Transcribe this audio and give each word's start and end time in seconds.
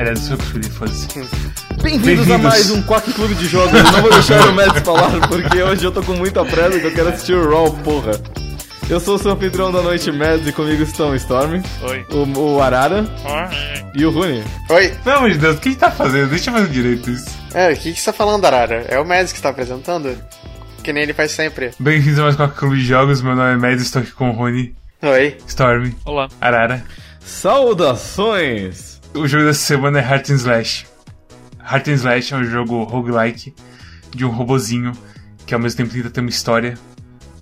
Aliás, 0.00 0.18
eu 0.20 0.28
sou 0.28 0.38
que 0.38 0.44
escolhi, 0.44 0.70
foda-se. 0.70 1.08
Bem-vindos 1.82 2.30
a 2.30 2.38
mais 2.38 2.70
um 2.70 2.80
Quack 2.84 3.12
Clube 3.12 3.34
de 3.34 3.46
Jogos. 3.46 3.74
Eu 3.74 3.82
não 3.84 4.00
vou 4.00 4.10
deixar 4.10 4.48
o 4.48 4.54
Mads 4.54 4.82
falar, 4.82 5.28
porque 5.28 5.62
hoje 5.62 5.84
eu 5.84 5.92
tô 5.92 6.02
com 6.02 6.14
muita 6.14 6.42
pressa 6.42 6.80
que 6.80 6.86
eu 6.86 6.94
quero 6.94 7.08
assistir 7.10 7.34
o 7.34 7.50
Raw, 7.50 7.70
porra. 7.70 8.12
Eu 8.88 8.98
sou 8.98 9.16
o 9.16 9.18
seu 9.18 9.32
anfitrião 9.32 9.70
da 9.70 9.82
noite, 9.82 10.10
Mads, 10.10 10.46
e 10.46 10.52
comigo 10.52 10.82
estão 10.82 11.10
o 11.10 11.16
Storm, 11.16 11.60
Oi. 11.82 12.06
o, 12.12 12.38
o 12.38 12.62
Arara 12.62 13.04
e 13.94 14.06
o 14.06 14.10
Rune. 14.10 14.42
Oi. 14.70 14.88
Pelo 15.04 15.16
amor 15.18 15.32
de 15.32 15.36
Deus, 15.36 15.56
o 15.56 15.60
que 15.60 15.68
a 15.68 15.72
gente 15.72 15.80
tá 15.80 15.90
fazendo? 15.90 16.30
Deixa 16.30 16.48
eu 16.48 16.54
fazer 16.54 16.68
direito 16.68 17.10
isso. 17.10 17.28
É, 17.52 17.70
o 17.70 17.76
que, 17.76 17.92
que 17.92 18.00
você 18.00 18.06
tá 18.10 18.14
falando, 18.14 18.42
Arara? 18.46 18.86
É 18.88 18.98
o 18.98 19.04
Mads 19.04 19.32
que 19.32 19.38
está 19.38 19.50
apresentando? 19.50 20.16
Que 20.82 20.94
nem 20.94 21.02
ele 21.02 21.12
faz 21.12 21.32
sempre. 21.32 21.72
Bem-vindos 21.78 22.18
a 22.20 22.22
mais 22.22 22.40
um 22.40 22.48
Clube 22.48 22.76
de 22.78 22.86
Jogos. 22.86 23.20
Meu 23.20 23.36
nome 23.36 23.52
é 23.52 23.56
Mads, 23.56 23.82
estou 23.82 24.00
aqui 24.00 24.12
com 24.12 24.30
o 24.30 24.32
Rony, 24.32 24.74
Oi. 25.02 25.36
Storm, 25.46 25.92
Olá. 26.06 26.26
Arara. 26.40 26.82
Saudações! 27.20 28.98
O 29.12 29.26
jogo 29.26 29.44
dessa 29.44 29.58
semana 29.58 29.98
é 29.98 30.02
Heart 30.02 30.30
and 30.30 30.34
Slash. 30.36 30.86
Heart 31.60 31.88
and 31.88 31.94
Slash 31.94 32.32
é 32.32 32.36
um 32.36 32.44
jogo 32.44 32.84
roguelike 32.84 33.52
de 34.14 34.24
um 34.24 34.30
robozinho 34.30 34.92
que 35.44 35.52
ao 35.52 35.58
mesmo 35.58 35.78
tempo 35.78 35.92
tenta 35.92 36.10
ter 36.10 36.20
uma 36.20 36.30
história, 36.30 36.78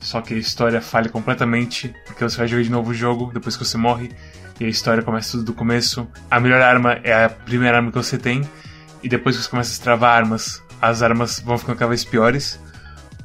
só 0.01 0.23
que 0.23 0.33
a 0.33 0.39
história 0.39 0.81
falha 0.81 1.11
completamente, 1.11 1.95
porque 2.07 2.25
você 2.25 2.39
vai 2.39 2.49
jogar 2.49 2.63
de 2.63 2.71
novo 2.71 2.91
o 2.91 2.95
jogo 2.95 3.31
depois 3.35 3.55
que 3.55 3.67
você 3.67 3.77
morre, 3.77 4.11
e 4.59 4.65
a 4.65 4.69
história 4.69 5.03
começa 5.03 5.33
tudo 5.33 5.45
do 5.45 5.53
começo. 5.53 6.09
A 6.31 6.41
melhor 6.41 6.63
arma 6.63 6.95
é 7.05 7.27
a 7.27 7.29
primeira 7.29 7.77
arma 7.77 7.93
que 7.93 7.99
você 7.99 8.17
tem, 8.17 8.49
e 9.03 9.09
depois 9.09 9.37
que 9.37 9.43
você 9.43 9.51
começa 9.51 9.69
a 9.69 9.73
destravar 9.73 10.17
armas, 10.17 10.63
as 10.81 11.03
armas 11.03 11.39
vão 11.39 11.59
ficando 11.59 11.77
cada 11.77 11.91
vez 11.91 12.03
piores. 12.03 12.59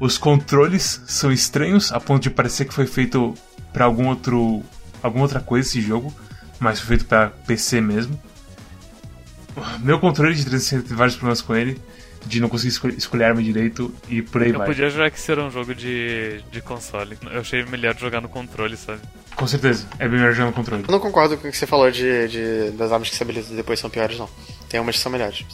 Os 0.02 0.18
controles 0.18 1.02
são 1.08 1.32
estranhos, 1.32 1.94
a 1.94 2.00
ponto 2.00 2.24
de 2.24 2.30
parecer 2.30 2.66
que 2.66 2.74
foi 2.74 2.88
feito 2.88 3.34
para 3.72 3.86
algum 3.86 4.10
outro, 4.10 4.62
alguma 5.02 5.24
outra 5.24 5.40
coisa 5.40 5.66
esse 5.66 5.80
jogo, 5.80 6.14
mas 6.60 6.80
foi 6.80 6.90
feito 6.90 7.06
para 7.06 7.30
PC 7.30 7.80
mesmo. 7.80 8.20
Meu 9.82 10.00
controle 10.00 10.34
de 10.36 10.42
360 10.46 10.88
tem 10.88 10.98
vários 10.98 11.16
problemas 11.16 11.42
com 11.42 11.56
ele, 11.56 11.80
de 12.26 12.40
não 12.40 12.48
conseguir 12.50 12.70
escolher, 12.70 12.98
escolher 12.98 13.24
arma 13.26 13.42
direito 13.44 13.94
e 14.10 14.22
por 14.22 14.42
aí 14.42 14.52
Eu 14.52 14.58
vai. 14.60 14.68
podia 14.68 14.90
jurar 14.90 15.12
que 15.12 15.32
era 15.32 15.44
um 15.44 15.52
jogo 15.52 15.76
de, 15.76 16.42
de 16.52 16.62
console. 16.62 17.18
Eu 17.32 17.42
achei 17.42 17.64
melhor 17.66 17.96
jogar 17.98 18.22
no 18.22 18.30
controle, 18.30 18.78
sabe? 18.78 19.00
Com 19.36 19.46
certeza, 19.48 19.88
é 20.00 20.08
bem 20.08 20.20
melhor 20.20 20.34
jogar 20.34 20.48
no 20.48 20.54
controle. 20.54 20.84
Eu 20.88 20.92
não 20.92 21.00
concordo 21.00 21.38
com 21.38 21.48
o 21.48 21.52
que 21.52 21.58
você 21.58 21.66
falou 21.68 21.90
de, 21.92 22.28
de- 22.28 22.72
das 22.78 22.92
armas 22.92 23.10
que 23.10 23.16
se 23.16 23.24
habilitam 23.24 23.56
depois 23.56 23.80
são 23.80 23.90
piores, 23.90 24.18
não. 24.18 24.30
Tem 24.70 24.80
umas 24.80 24.96
que 24.96 25.02
são 25.02 25.12
melhores. 25.12 25.46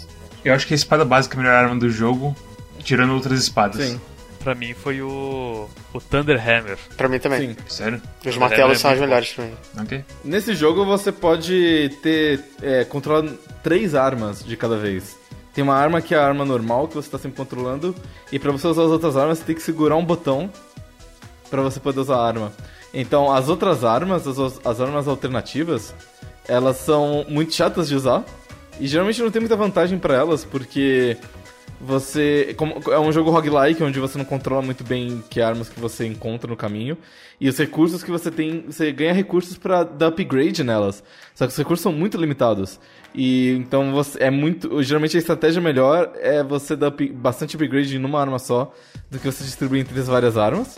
Eu 0.45 0.53
acho 0.53 0.67
que 0.67 0.73
a 0.73 0.75
espada 0.75 1.03
básica 1.03 1.35
é 1.35 1.39
a 1.39 1.41
melhor 1.43 1.55
arma 1.55 1.75
do 1.79 1.89
jogo, 1.89 2.35
tirando 2.83 3.13
outras 3.13 3.41
espadas. 3.41 3.83
Sim, 3.85 3.99
Pra 4.43 4.55
mim 4.55 4.73
foi 4.73 5.01
o. 5.01 5.69
o 5.93 5.99
Thunder 5.99 6.39
Hammer. 6.39 6.77
Pra 6.95 7.09
mim 7.09 7.19
também. 7.19 7.49
sim. 7.49 7.57
Sério? 7.67 8.01
Os 8.25 8.37
martelos 8.37 8.77
é 8.77 8.79
são 8.79 8.91
as 8.91 8.99
melhores 8.99 9.33
pra 9.33 9.45
mim. 9.45 9.53
Ok. 9.79 10.05
Nesse 10.23 10.55
jogo 10.55 10.85
você 10.85 11.11
pode 11.11 11.89
ter. 12.01 12.39
É, 12.61 12.85
controlar 12.85 13.29
três 13.61 13.95
armas 13.95 14.43
de 14.43 14.55
cada 14.55 14.77
vez. 14.77 15.17
Tem 15.53 15.63
uma 15.63 15.75
arma 15.75 16.01
que 16.01 16.15
é 16.15 16.17
a 16.17 16.25
arma 16.25 16.45
normal 16.45 16.87
que 16.87 16.95
você 16.95 17.09
tá 17.09 17.17
sempre 17.17 17.37
controlando, 17.37 17.93
e 18.31 18.39
pra 18.39 18.51
você 18.51 18.67
usar 18.67 18.83
as 18.83 18.91
outras 18.91 19.17
armas 19.17 19.39
você 19.39 19.43
tem 19.45 19.55
que 19.55 19.61
segurar 19.61 19.95
um 19.95 20.05
botão 20.05 20.49
pra 21.49 21.61
você 21.61 21.79
poder 21.79 21.99
usar 21.99 22.15
a 22.15 22.25
arma. 22.25 22.53
Então 22.93 23.31
as 23.31 23.49
outras 23.49 23.83
armas, 23.83 24.25
as, 24.27 24.65
as 24.65 24.79
armas 24.79 25.07
alternativas, 25.07 25.93
elas 26.47 26.77
são 26.77 27.25
muito 27.27 27.53
chatas 27.53 27.87
de 27.87 27.95
usar 27.95 28.23
e 28.79 28.87
geralmente 28.87 29.21
não 29.21 29.29
tem 29.29 29.41
muita 29.41 29.55
vantagem 29.55 29.99
pra 29.99 30.15
elas 30.15 30.45
porque 30.45 31.17
você 31.79 32.53
como 32.57 32.81
é 32.91 32.99
um 32.99 33.11
jogo 33.11 33.31
roguelike 33.31 33.83
onde 33.83 33.99
você 33.99 34.17
não 34.17 34.25
controla 34.25 34.61
muito 34.61 34.83
bem 34.83 35.23
que 35.29 35.41
armas 35.41 35.69
que 35.69 35.79
você 35.79 36.05
encontra 36.05 36.49
no 36.49 36.57
caminho 36.57 36.97
e 37.39 37.47
os 37.47 37.57
recursos 37.57 38.03
que 38.03 38.11
você 38.11 38.29
tem, 38.29 38.65
você 38.67 38.91
ganha 38.91 39.13
recursos 39.13 39.57
pra 39.57 39.83
dar 39.83 40.07
upgrade 40.07 40.63
nelas. 40.63 41.01
Só 41.33 41.45
que 41.45 41.51
os 41.51 41.57
recursos 41.57 41.81
são 41.81 41.93
muito 41.93 42.17
limitados. 42.17 42.79
E 43.15 43.51
então 43.51 43.91
você 43.91 44.21
é 44.21 44.29
muito, 44.29 44.83
geralmente 44.83 45.15
a 45.15 45.19
estratégia 45.19 45.61
melhor 45.61 46.11
é 46.17 46.43
você 46.43 46.75
dar 46.75 46.89
up- 46.89 47.09
bastante 47.13 47.55
upgrade 47.55 47.97
numa 47.97 48.19
arma 48.19 48.37
só 48.37 48.73
do 49.09 49.17
que 49.17 49.25
você 49.25 49.43
distribuir 49.43 49.81
entre 49.81 49.97
as 49.99 50.07
várias 50.07 50.37
armas. 50.37 50.77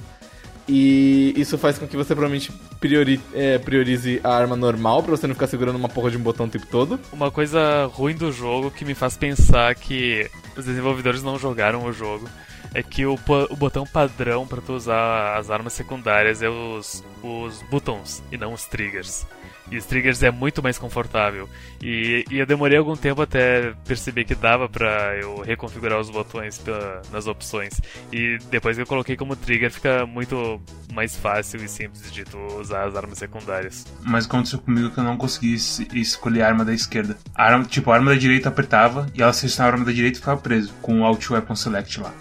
E 0.67 1.33
isso 1.35 1.57
faz 1.57 1.77
com 1.77 1.87
que 1.87 1.97
você 1.97 2.13
provavelmente 2.15 2.51
priori- 2.79 3.19
é, 3.33 3.57
priorize 3.57 4.21
a 4.23 4.33
arma 4.33 4.55
normal 4.55 5.01
pra 5.03 5.11
você 5.11 5.27
não 5.27 5.33
ficar 5.33 5.47
segurando 5.47 5.75
uma 5.75 5.89
porra 5.89 6.11
de 6.11 6.17
um 6.17 6.21
botão 6.21 6.45
o 6.45 6.49
tempo 6.49 6.67
todo. 6.67 6.99
Uma 7.11 7.31
coisa 7.31 7.85
ruim 7.87 8.15
do 8.15 8.31
jogo 8.31 8.71
que 8.71 8.85
me 8.85 8.93
faz 8.93 9.17
pensar 9.17 9.73
que 9.75 10.29
os 10.55 10.65
desenvolvedores 10.65 11.23
não 11.23 11.37
jogaram 11.37 11.85
o 11.85 11.91
jogo 11.93 12.29
é 12.73 12.81
que 12.81 13.05
o, 13.05 13.19
o 13.49 13.55
botão 13.55 13.85
padrão 13.85 14.47
pra 14.47 14.61
tu 14.61 14.73
usar 14.73 15.37
as 15.37 15.49
armas 15.49 15.73
secundárias 15.73 16.41
é 16.41 16.49
os, 16.49 17.03
os 17.21 17.61
buttons 17.69 18.23
e 18.31 18.37
não 18.37 18.53
os 18.53 18.63
triggers. 18.65 19.25
E 19.69 19.77
os 19.77 19.85
triggers 19.85 20.21
é 20.23 20.31
muito 20.31 20.61
mais 20.61 20.77
confortável. 20.77 21.47
E, 21.81 22.25
e 22.29 22.39
eu 22.39 22.45
demorei 22.45 22.77
algum 22.77 22.95
tempo 22.95 23.21
até 23.21 23.73
perceber 23.85 24.25
que 24.25 24.35
dava 24.35 24.67
pra 24.67 25.15
eu 25.15 25.41
reconfigurar 25.41 25.99
os 25.99 26.09
botões 26.09 26.57
pela- 26.57 27.01
nas 27.11 27.27
opções. 27.27 27.79
E 28.11 28.37
depois 28.49 28.75
que 28.75 28.81
eu 28.81 28.87
coloquei 28.87 29.15
como 29.15 29.35
trigger, 29.35 29.71
fica 29.71 30.05
muito 30.05 30.61
mais 30.93 31.15
fácil 31.15 31.63
e 31.63 31.69
simples 31.69 32.11
de 32.11 32.23
tu 32.25 32.37
usar 32.59 32.85
as 32.87 32.95
armas 32.95 33.17
secundárias. 33.17 33.85
Mas 34.01 34.25
aconteceu 34.25 34.59
comigo 34.59 34.89
que 34.89 34.97
eu 34.97 35.03
não 35.03 35.15
consegui 35.15 35.53
es- 35.53 35.79
escolher 35.93 36.41
a 36.41 36.47
arma 36.47 36.65
da 36.65 36.73
esquerda. 36.73 37.17
A 37.33 37.45
arma, 37.45 37.63
tipo, 37.63 37.91
a 37.91 37.95
arma 37.95 38.11
da 38.11 38.17
direita 38.17 38.49
apertava 38.49 39.07
e 39.15 39.21
ela 39.21 39.31
selecionava 39.31 39.71
a 39.71 39.73
arma 39.75 39.85
da 39.85 39.91
direita 39.93 40.17
e 40.17 40.19
ficava 40.19 40.41
preso, 40.41 40.73
com 40.81 40.99
o 41.01 41.05
Alt 41.05 41.29
Weapon 41.29 41.55
Select 41.55 41.99
lá. 42.01 42.13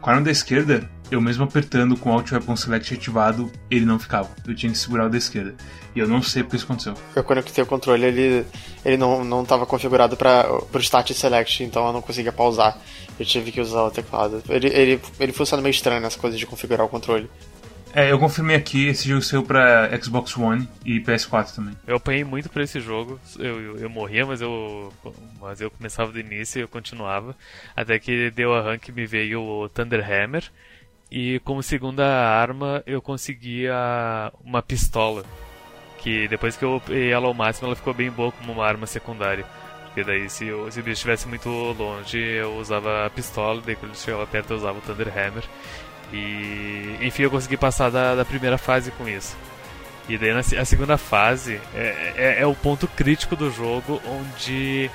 Com 0.00 0.10
a 0.10 0.14
arma 0.14 0.24
da 0.24 0.30
esquerda, 0.30 0.90
eu 1.10 1.20
mesmo 1.20 1.44
apertando 1.44 1.96
com 1.96 2.10
o 2.10 2.12
Alt 2.12 2.30
Weapon 2.30 2.56
Select 2.56 2.94
ativado, 2.94 3.50
ele 3.70 3.84
não 3.84 3.98
ficava. 3.98 4.30
Eu 4.46 4.54
tinha 4.54 4.70
que 4.70 4.78
segurar 4.78 5.06
o 5.06 5.10
da 5.10 5.18
esquerda. 5.18 5.54
E 5.94 5.98
eu 5.98 6.06
não 6.06 6.22
sei 6.22 6.42
porque 6.42 6.56
isso 6.56 6.64
aconteceu. 6.64 6.94
Eu 7.16 7.24
conectei 7.24 7.62
o 7.62 7.66
controle, 7.66 8.04
ele, 8.04 8.46
ele 8.84 8.96
não, 8.96 9.24
não 9.24 9.44
tava 9.44 9.66
configurado 9.66 10.16
para 10.16 10.44
pro 10.70 10.80
Start 10.80 11.12
Select, 11.12 11.64
então 11.64 11.86
eu 11.86 11.92
não 11.92 12.02
conseguia 12.02 12.32
pausar. 12.32 12.78
Eu 13.18 13.26
tive 13.26 13.50
que 13.50 13.60
usar 13.60 13.82
o 13.82 13.90
teclado. 13.90 14.42
Ele, 14.48 14.68
ele, 14.68 15.00
ele 15.18 15.32
funciona 15.32 15.62
meio 15.62 15.72
estranho 15.72 16.00
nessa 16.00 16.18
coisa 16.18 16.36
de 16.36 16.46
configurar 16.46 16.86
o 16.86 16.88
controle. 16.88 17.28
É, 17.92 18.12
eu 18.12 18.18
confirmei 18.20 18.54
aqui, 18.54 18.86
esse 18.86 19.08
jogo 19.08 19.20
saiu 19.20 19.42
pra 19.42 19.90
Xbox 20.00 20.36
One 20.36 20.68
e 20.84 21.00
PS4 21.00 21.54
também. 21.56 21.74
Eu 21.86 21.96
apanhei 21.96 22.22
muito 22.22 22.48
pra 22.48 22.62
esse 22.62 22.80
jogo. 22.80 23.18
Eu, 23.36 23.60
eu, 23.60 23.78
eu 23.78 23.90
morria, 23.90 24.24
mas 24.24 24.40
eu, 24.40 24.92
mas 25.40 25.60
eu 25.60 25.70
começava 25.72 26.12
do 26.12 26.20
início 26.20 26.60
e 26.60 26.62
eu 26.62 26.68
continuava. 26.68 27.34
Até 27.74 27.98
que 27.98 28.30
deu 28.30 28.54
a 28.54 28.62
rank 28.62 28.88
e 28.88 28.92
me 28.92 29.06
veio 29.06 29.42
o 29.42 29.68
Thunder 29.68 30.08
Hammer. 30.08 30.44
E 31.10 31.40
como 31.40 31.62
segunda 31.62 32.06
arma 32.06 32.82
eu 32.86 33.02
conseguia 33.02 33.74
uma 34.44 34.62
pistola. 34.62 35.24
Que 35.98 36.28
depois 36.28 36.56
que 36.56 36.64
eu 36.64 36.76
upei 36.76 37.10
ela 37.10 37.26
ao 37.26 37.34
máximo 37.34 37.66
ela 37.66 37.76
ficou 37.76 37.92
bem 37.92 38.10
boa 38.10 38.32
como 38.32 38.52
uma 38.52 38.64
arma 38.64 38.86
secundária. 38.86 39.44
Porque 39.86 40.04
daí 40.04 40.30
se, 40.30 40.46
eu, 40.46 40.70
se 40.70 40.78
o 40.78 40.82
bicho 40.82 40.94
estivesse 40.94 41.26
muito 41.26 41.48
longe 41.48 42.18
eu 42.18 42.54
usava 42.56 43.06
a 43.06 43.10
pistola, 43.10 43.60
daí 43.60 43.74
quando 43.74 43.92
ele 43.92 43.98
chegava 43.98 44.26
perto 44.26 44.52
eu 44.52 44.56
usava 44.56 44.78
o 44.78 44.80
Thunder 44.80 45.08
Hammer. 45.08 45.44
E 46.12 46.96
enfim 47.02 47.24
eu 47.24 47.30
consegui 47.30 47.56
passar 47.56 47.90
da, 47.90 48.14
da 48.14 48.24
primeira 48.24 48.56
fase 48.56 48.92
com 48.92 49.08
isso. 49.08 49.36
E 50.08 50.16
daí 50.16 50.32
na, 50.32 50.40
a 50.40 50.64
segunda 50.64 50.96
fase 50.96 51.60
é, 51.74 52.12
é, 52.16 52.36
é 52.40 52.46
o 52.46 52.54
ponto 52.54 52.86
crítico 52.86 53.34
do 53.34 53.50
jogo 53.50 54.00
onde 54.06 54.90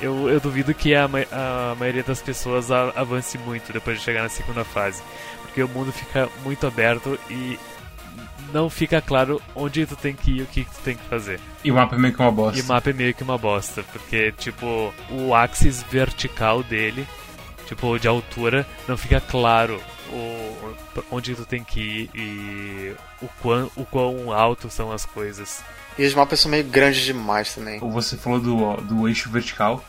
eu, 0.00 0.28
eu 0.28 0.40
duvido 0.40 0.74
que 0.74 0.94
a, 0.94 1.04
a 1.04 1.74
maioria 1.76 2.02
das 2.02 2.20
pessoas 2.20 2.70
avance 2.70 3.38
muito 3.38 3.72
depois 3.72 3.98
de 3.98 4.04
chegar 4.04 4.22
na 4.22 4.28
segunda 4.28 4.64
fase. 4.64 5.02
Porque 5.54 5.62
o 5.62 5.68
mundo 5.68 5.92
fica 5.92 6.28
muito 6.42 6.66
aberto 6.66 7.16
e 7.30 7.56
não 8.52 8.68
fica 8.68 9.00
claro 9.00 9.40
onde 9.54 9.86
tu 9.86 9.94
tem 9.94 10.12
que 10.12 10.32
ir 10.32 10.38
e 10.38 10.42
o 10.42 10.46
que 10.46 10.64
tu 10.64 10.80
tem 10.82 10.96
que 10.96 11.04
fazer. 11.04 11.38
E 11.62 11.70
o 11.70 11.74
mapa 11.76 11.94
é 11.94 11.98
meio 11.98 12.12
que 12.12 12.20
uma 12.20 12.32
bosta. 12.32 12.58
E 12.58 12.62
o 12.62 12.66
mapa 12.66 12.90
é 12.90 12.92
meio 12.92 13.14
que 13.14 13.22
uma 13.22 13.38
bosta, 13.38 13.84
porque, 13.92 14.32
tipo, 14.32 14.92
o 15.12 15.32
axis 15.32 15.80
vertical 15.84 16.64
dele, 16.64 17.06
tipo, 17.66 17.96
de 18.00 18.08
altura, 18.08 18.66
não 18.88 18.96
fica 18.96 19.20
claro 19.20 19.80
o, 20.10 20.74
onde 21.12 21.36
tu 21.36 21.46
tem 21.46 21.62
que 21.62 21.80
ir 21.80 22.10
e 22.12 22.96
o 23.22 23.28
quão, 23.40 23.70
o 23.76 23.84
quão 23.84 24.32
alto 24.32 24.68
são 24.68 24.90
as 24.90 25.06
coisas. 25.06 25.62
E 25.96 26.04
os 26.04 26.14
mapas 26.14 26.40
são 26.40 26.50
meio 26.50 26.64
grandes 26.64 27.04
demais 27.04 27.54
também. 27.54 27.78
Você 27.78 28.16
falou 28.16 28.40
do, 28.40 28.76
do 28.78 29.08
eixo 29.08 29.30
vertical, 29.30 29.84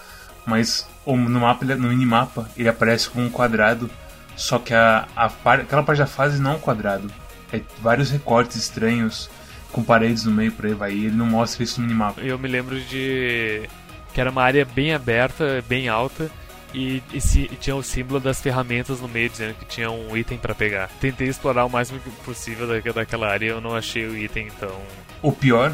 mas 0.46 0.88
no 1.08 1.40
mapa, 1.40 1.66
no 1.66 1.90
minimapa, 1.90 2.48
ele 2.56 2.70
aparece 2.70 3.10
como 3.10 3.26
um 3.26 3.32
quadrado, 3.32 3.90
só 4.36 4.60
que 4.60 4.74
a, 4.74 5.08
a 5.16 5.30
par- 5.30 5.62
aquela 5.62 5.84
parte 5.84 6.00
da 6.00 6.08
fase 6.08 6.42
não 6.42 6.52
é 6.52 6.56
um 6.56 6.60
quadrado. 6.60 7.12
É 7.54 7.62
vários 7.82 8.10
recortes 8.12 8.58
estranhos, 8.58 9.30
com 9.72 9.84
paredes 9.84 10.26
no 10.26 10.32
meio, 10.32 10.52
por 10.52 10.66
aí 10.66 10.74
vai. 10.74 10.92
E 10.94 11.06
ele 11.06 11.16
não 11.16 11.26
mostra 11.26 11.64
isso 11.64 11.80
no 11.80 11.88
minimapa. 11.88 12.22
Eu 12.22 12.38
me 12.40 12.48
lembro 12.48 12.80
de 12.82 13.68
que 14.14 14.22
era 14.22 14.32
uma 14.32 14.44
área 14.44 14.66
bem 14.66 14.94
aberta, 14.94 15.64
bem 15.68 15.88
alta. 15.88 16.30
E, 16.74 17.02
e 17.14 17.22
se- 17.22 17.50
e 17.52 17.56
tinha 17.56 17.76
o 17.76 17.82
símbolo 17.84 18.20
das 18.20 18.42
ferramentas 18.42 19.00
no 19.00 19.08
meio 19.08 19.30
dizendo 19.30 19.54
que 19.54 19.64
tinha 19.66 19.90
um 19.90 20.16
item 20.18 20.38
pra 20.38 20.54
pegar. 20.54 20.90
Tentei 21.00 21.28
explorar 21.30 21.64
o 21.64 21.70
máximo 21.70 22.02
possível 22.26 22.68
da, 22.68 22.92
daquela 22.92 23.30
área 23.30 23.46
e 23.46 23.50
eu 23.50 23.62
não 23.62 23.74
achei 23.76 24.06
o 24.06 24.18
item, 24.18 24.48
então 24.48 24.76
O 25.22 25.32
pior 25.32 25.74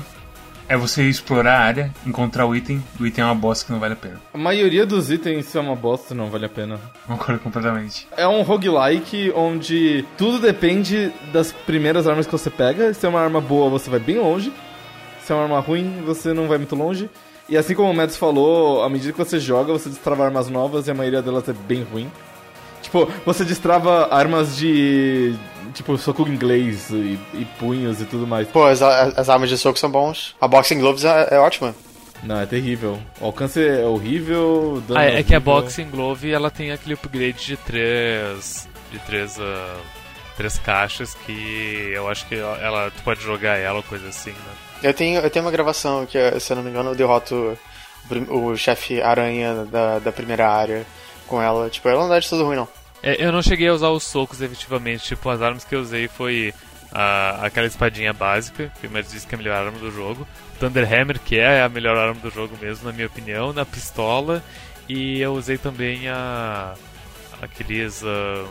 é 0.72 0.78
você 0.78 1.04
explorar 1.04 1.58
a 1.58 1.64
área, 1.66 1.94
encontrar 2.08 2.46
o 2.46 2.56
item, 2.56 2.82
e 2.98 3.04
o 3.04 3.06
item 3.06 3.26
é 3.26 3.28
uma 3.28 3.36
bosta 3.36 3.66
que 3.66 3.74
não 3.74 3.80
vale 3.80 3.92
a 3.92 3.98
pena. 3.98 4.22
A 4.34 4.38
maioria 4.38 4.86
dos 4.86 5.12
itens 5.12 5.54
é 5.54 5.60
uma 5.60 5.76
bosta, 5.76 6.16
não 6.16 6.30
vale 6.30 6.46
a 6.46 6.50
pena. 6.50 6.80
Concordo 7.06 7.42
completamente. 7.42 8.08
É 8.16 8.26
um 8.26 8.42
roguelike 8.42 9.34
onde 9.36 10.06
tudo 10.18 10.40
depende 10.40 11.12
das 11.34 11.52
primeiras 11.52 12.08
armas 12.08 12.26
que 12.26 12.32
você 12.32 12.50
pega. 12.50 12.94
Se 12.94 13.06
é 13.06 13.10
uma 13.10 13.20
arma 13.20 13.42
boa, 13.42 13.70
você 13.70 13.90
vai 13.90 14.00
bem 14.00 14.18
longe. 14.18 14.54
Se 15.22 15.34
é 15.34 15.36
uma 15.36 15.44
arma 15.44 15.60
ruim, 15.60 16.04
você 16.06 16.32
não 16.32 16.48
vai 16.48 16.58
muito 16.58 16.74
longe. 16.74 17.10
E 17.50 17.58
assim 17.58 17.76
como 17.76 17.92
o 17.92 17.94
Mads 17.94 18.16
falou, 18.16 18.82
à 18.82 18.90
medida 18.90 19.12
que 19.12 19.20
você 19.20 19.42
joga, 19.42 19.74
você 19.74 19.90
destrava 19.90 20.24
armas 20.24 20.48
novas 20.48 20.88
e 20.88 20.92
a 20.92 20.94
maioria 20.94 21.22
delas 21.22 21.50
é 21.50 21.54
bem 21.54 21.84
ruim. 21.84 22.10
Tipo, 22.82 23.12
você 23.26 23.44
destrava 23.44 24.08
armas 24.10 24.56
de. 24.56 25.36
Tipo, 25.74 25.98
soco 25.98 26.28
inglês 26.28 26.90
e, 26.90 27.20
e 27.34 27.48
punhos 27.60 28.02
e 28.02 28.06
tudo 28.06 28.28
mais. 28.28 28.48
Pô, 28.48 28.66
as, 28.66 28.82
as 28.82 29.30
armas 29.30 29.50
de 29.50 29.58
soco 29.58 29.80
são 29.80 29.90
bons. 29.90 30.36
A 30.40 30.48
Boxing 30.48 30.80
Gloves 30.80 31.06
é, 31.06 31.30
é 31.32 31.40
ótima. 31.40 31.74
Não, 32.24 32.40
é 32.40 32.46
terrível. 32.46 33.00
O 33.20 33.26
alcance 33.26 33.66
é 33.66 33.86
horrível. 33.86 34.82
Ah, 34.96 35.06
é, 35.06 35.20
é 35.20 35.24
que 35.24 35.34
a 35.34 35.40
Boxing 35.40 35.90
Glove 35.90 36.32
ela 36.32 36.52
tem 36.52 36.72
aquele 36.72 36.94
upgrade 36.94 37.46
de 37.46 37.58
três. 37.58 38.68
de 38.92 39.00
três. 39.00 39.38
Uh, 39.38 40.02
três 40.38 40.58
caixas 40.58 41.14
que 41.14 41.92
eu 41.94 42.10
acho 42.10 42.26
que 42.28 42.36
ela. 42.36 42.92
Tu 42.92 43.04
pode 43.04 43.22
jogar 43.22 43.58
ela 43.58 43.78
ou 43.78 43.84
coisa 43.84 44.08
assim, 44.08 44.32
né? 44.32 44.54
Eu 44.84 44.94
tenho, 44.94 45.20
eu 45.20 45.30
tenho 45.30 45.46
uma 45.46 45.52
gravação 45.52 46.06
que, 46.06 46.18
se 46.40 46.52
eu 46.52 46.58
não 46.58 46.64
me 46.64 46.72
engano, 46.72 46.92
eu 46.92 46.96
derroto 46.96 47.58
o, 48.30 48.50
o 48.50 48.58
chefe 48.58 49.02
aranha 49.02 49.66
da, 49.66 50.00
da 50.00 50.12
primeira 50.12 50.50
área 50.50 50.86
com 51.28 51.42
ela. 51.42 51.70
Tipo, 51.70 51.90
ela 51.90 52.02
não 52.02 52.10
dá 52.10 52.20
de 52.20 52.28
tudo 52.28 52.46
ruim, 52.46 52.56
não. 52.56 52.68
É, 53.04 53.24
eu 53.24 53.32
não 53.32 53.42
cheguei 53.42 53.68
a 53.68 53.74
usar 53.74 53.90
os 53.90 54.04
socos 54.04 54.42
efetivamente. 54.42 55.04
Tipo, 55.04 55.30
as 55.30 55.42
armas 55.42 55.64
que 55.64 55.76
eu 55.76 55.82
usei 55.82 56.08
foi 56.08 56.54
a, 56.92 57.46
aquela 57.46 57.68
espadinha 57.68 58.14
básica, 58.14 58.72
que 58.80 58.88
o 58.88 59.04
disse 59.04 59.26
que 59.26 59.36
é 59.36 59.38
a 59.38 59.42
melhor 59.42 59.66
arma 59.66 59.80
do 59.80 59.92
jogo. 59.92 60.28
Thunderhammer, 60.60 61.20
que 61.20 61.38
é 61.38 61.64
a 61.64 61.70
melhor 61.70 61.98
arma 61.98 62.20
do 62.22 62.30
jogo 62.30 62.56
mesmo, 62.62 62.86
na 62.86 62.94
minha 62.94 63.08
opinião. 63.08 63.54
Na 63.54 63.66
pistola. 63.66 64.44
E 64.88 65.20
eu 65.20 65.34
usei 65.34 65.58
também 65.58 66.08
a. 66.10 66.74
aqueles. 67.42 68.02
Uh, 68.04 68.48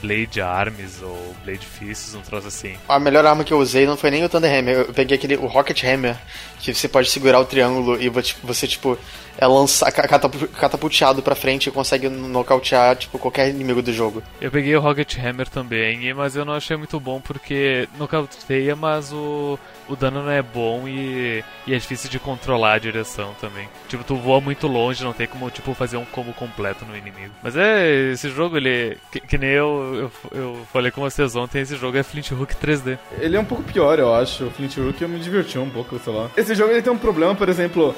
Blade 0.00 0.40
Arms 0.40 1.02
ou 1.02 1.34
Blade 1.44 1.66
Fists, 1.66 2.14
um 2.14 2.22
troço 2.22 2.48
assim. 2.48 2.74
A 2.88 2.98
melhor 2.98 3.24
arma 3.24 3.44
que 3.44 3.52
eu 3.52 3.58
usei 3.58 3.86
não 3.86 3.96
foi 3.96 4.10
nem 4.10 4.24
o 4.24 4.28
Thunder 4.28 4.50
Hammer, 4.50 4.76
eu 4.78 4.94
peguei 4.94 5.16
aquele 5.16 5.36
o 5.36 5.46
Rocket 5.46 5.82
Hammer, 5.84 6.16
que 6.58 6.74
você 6.74 6.88
pode 6.88 7.10
segurar 7.10 7.38
o 7.38 7.44
triângulo 7.44 8.00
e 8.00 8.08
você, 8.08 8.66
tipo, 8.66 8.98
é 9.38 9.46
lançar, 9.46 9.90
catapulteado 9.92 11.22
pra 11.22 11.34
frente 11.34 11.68
e 11.68 11.72
consegue 11.72 12.08
nocautear, 12.08 12.96
tipo, 12.96 13.18
qualquer 13.18 13.48
inimigo 13.48 13.82
do 13.82 13.92
jogo. 13.92 14.22
Eu 14.40 14.50
peguei 14.50 14.76
o 14.76 14.80
Rocket 14.80 15.16
Hammer 15.18 15.48
também, 15.48 16.12
mas 16.14 16.36
eu 16.36 16.44
não 16.44 16.54
achei 16.54 16.76
muito 16.76 16.98
bom 17.00 17.20
porque 17.20 17.88
nocauteia, 17.98 18.76
mas 18.76 19.12
o, 19.12 19.58
o 19.88 19.96
dano 19.96 20.22
não 20.22 20.30
é 20.30 20.42
bom 20.42 20.86
e, 20.86 21.44
e 21.66 21.74
é 21.74 21.78
difícil 21.78 22.10
de 22.10 22.18
controlar 22.18 22.74
a 22.74 22.78
direção 22.78 23.34
também. 23.40 23.68
Tipo, 23.88 24.04
tu 24.04 24.16
voa 24.16 24.40
muito 24.40 24.66
longe, 24.66 25.04
não 25.04 25.12
tem 25.12 25.26
como, 25.26 25.50
tipo, 25.50 25.74
fazer 25.74 25.96
um 25.96 26.04
combo 26.04 26.32
completo 26.32 26.84
no 26.84 26.96
inimigo. 26.96 27.32
Mas 27.42 27.56
é, 27.56 28.12
esse 28.12 28.28
jogo, 28.30 28.56
ele, 28.56 28.98
que, 29.10 29.20
que 29.20 29.38
nem 29.38 29.50
eu, 29.50 30.10
eu, 30.32 30.38
eu 30.38 30.66
falei 30.72 30.90
com 30.90 31.00
vocês 31.00 31.34
ontem, 31.36 31.60
esse 31.60 31.76
jogo 31.76 31.96
é 31.96 32.02
Flint 32.02 32.30
Hook 32.30 32.54
3D. 32.54 32.98
Ele 33.18 33.36
é 33.36 33.40
um 33.40 33.44
pouco 33.44 33.62
pior, 33.62 33.98
eu 33.98 34.14
acho. 34.14 34.44
O 34.44 34.50
Flint 34.50 34.76
Hook 34.76 35.00
eu 35.00 35.08
me 35.08 35.18
diverti 35.18 35.58
um 35.58 35.70
pouco, 35.70 35.98
sei 35.98 36.12
lá. 36.12 36.30
Esse 36.36 36.54
jogo 36.54 36.72
ele 36.72 36.82
tem 36.82 36.92
um 36.92 36.98
problema, 36.98 37.34
por 37.34 37.48
exemplo, 37.48 37.94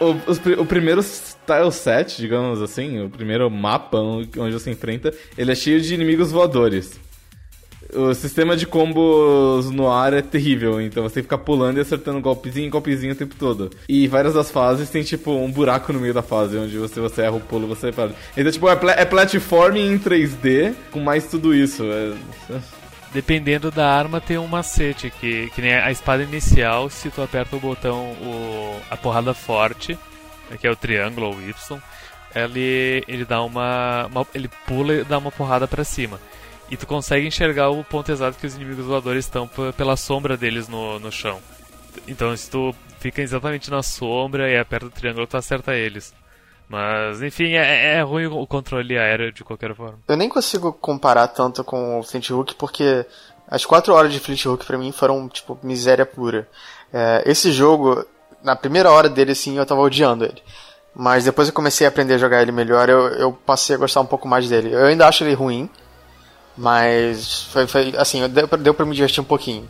o, 0.00 0.04
o, 0.10 0.62
o, 0.62 0.66
primeiro 0.66 1.02
style 1.02 1.72
set, 1.72 2.16
digamos 2.18 2.62
assim, 2.62 3.00
o 3.02 3.10
primeiro 3.10 3.50
mapa 3.50 3.98
onde 3.98 4.52
você 4.52 4.70
enfrenta, 4.70 5.12
ele 5.36 5.52
é 5.52 5.54
cheio 5.54 5.80
de 5.80 5.94
inimigos 5.94 6.30
voadores. 6.30 6.98
O 7.94 8.12
sistema 8.12 8.54
de 8.54 8.66
combos 8.66 9.70
no 9.70 9.90
ar 9.90 10.12
é 10.12 10.20
terrível, 10.20 10.78
então 10.78 11.02
você 11.02 11.22
fica 11.22 11.38
pulando 11.38 11.78
e 11.78 11.80
acertando 11.80 12.20
golpezinho 12.20 12.66
em 12.66 12.70
golpezinho 12.70 13.14
o 13.14 13.16
tempo 13.16 13.34
todo. 13.38 13.70
E 13.88 14.06
várias 14.06 14.34
das 14.34 14.50
fases 14.50 14.90
tem 14.90 15.02
tipo 15.02 15.30
um 15.30 15.50
buraco 15.50 15.90
no 15.90 16.00
meio 16.00 16.12
da 16.12 16.20
fase, 16.20 16.58
onde 16.58 16.76
você, 16.76 17.00
você 17.00 17.22
erra 17.22 17.36
o 17.36 17.40
pulo, 17.40 17.66
você 17.66 17.90
perde. 17.90 18.14
Então, 18.36 18.52
tipo, 18.52 18.68
é, 18.68 18.76
pla 18.76 18.92
é 18.92 19.06
platforming 19.06 19.94
em 19.94 19.98
3D 19.98 20.74
com 20.90 21.00
mais 21.00 21.28
tudo 21.28 21.54
isso. 21.54 21.82
É 21.82 22.12
dependendo 23.12 23.70
da 23.70 23.90
arma, 23.90 24.20
tem 24.20 24.38
um 24.38 24.46
macete 24.46 25.10
que, 25.10 25.50
que 25.50 25.60
nem 25.60 25.74
a 25.74 25.90
espada 25.90 26.22
inicial, 26.22 26.90
se 26.90 27.10
tu 27.10 27.22
aperta 27.22 27.56
o 27.56 27.60
botão, 27.60 28.12
o, 28.12 28.80
a 28.90 28.96
porrada 28.96 29.32
forte, 29.34 29.98
que 30.60 30.66
é 30.66 30.70
o 30.70 30.76
triângulo 30.76 31.28
ou 31.28 31.42
Y, 31.42 31.80
ele, 32.34 33.04
ele 33.08 33.24
dá 33.24 33.42
uma, 33.42 34.06
uma, 34.06 34.26
ele 34.34 34.48
pula 34.66 34.94
e 34.94 35.04
dá 35.04 35.18
uma 35.18 35.32
porrada 35.32 35.66
para 35.66 35.84
cima. 35.84 36.20
E 36.70 36.76
tu 36.76 36.86
consegue 36.86 37.26
enxergar 37.26 37.70
o 37.70 37.82
ponto 37.82 38.12
exato 38.12 38.38
que 38.38 38.46
os 38.46 38.54
inimigos 38.54 38.84
voadores 38.84 39.24
estão 39.24 39.48
pela 39.76 39.96
sombra 39.96 40.36
deles 40.36 40.68
no, 40.68 40.98
no 40.98 41.10
chão. 41.10 41.40
Então 42.06 42.36
se 42.36 42.50
tu 42.50 42.74
fica 43.00 43.22
exatamente 43.22 43.70
na 43.70 43.82
sombra 43.82 44.50
e 44.50 44.58
aperta 44.58 44.86
o 44.86 44.90
triângulo, 44.90 45.26
tu 45.26 45.36
acerta 45.36 45.74
eles. 45.74 46.14
Mas, 46.68 47.22
enfim, 47.22 47.52
é, 47.52 47.96
é 47.96 48.02
ruim 48.02 48.26
o 48.26 48.46
controle 48.46 48.98
aéreo 48.98 49.32
de 49.32 49.42
qualquer 49.42 49.74
forma. 49.74 49.98
Eu 50.06 50.16
nem 50.16 50.28
consigo 50.28 50.72
comparar 50.72 51.28
tanto 51.28 51.64
com 51.64 51.98
o 51.98 52.02
Flint 52.02 52.30
Hook, 52.30 52.54
porque 52.56 53.06
as 53.48 53.64
4 53.64 53.94
horas 53.94 54.12
de 54.12 54.20
Flint 54.20 54.44
Hook 54.44 54.66
pra 54.66 54.76
mim 54.76 54.92
foram, 54.92 55.28
tipo, 55.28 55.58
miséria 55.62 56.04
pura. 56.04 56.46
É, 56.92 57.22
esse 57.24 57.50
jogo, 57.50 58.04
na 58.42 58.54
primeira 58.54 58.90
hora 58.90 59.08
dele, 59.08 59.32
assim, 59.32 59.56
eu 59.56 59.64
tava 59.64 59.80
odiando 59.80 60.24
ele. 60.24 60.42
Mas 60.94 61.24
depois 61.24 61.48
eu 61.48 61.54
comecei 61.54 61.86
a 61.86 61.90
aprender 61.90 62.14
a 62.14 62.18
jogar 62.18 62.42
ele 62.42 62.52
melhor, 62.52 62.88
eu, 62.88 63.08
eu 63.14 63.32
passei 63.32 63.76
a 63.76 63.78
gostar 63.78 64.00
um 64.02 64.06
pouco 64.06 64.28
mais 64.28 64.48
dele. 64.48 64.74
Eu 64.74 64.84
ainda 64.84 65.06
acho 65.08 65.24
ele 65.24 65.32
ruim, 65.32 65.70
mas 66.56 67.44
foi, 67.44 67.66
foi 67.66 67.94
assim, 67.96 68.28
deu, 68.28 68.46
deu 68.46 68.74
pra 68.74 68.84
me 68.84 68.94
divertir 68.94 69.20
um 69.20 69.24
pouquinho. 69.24 69.68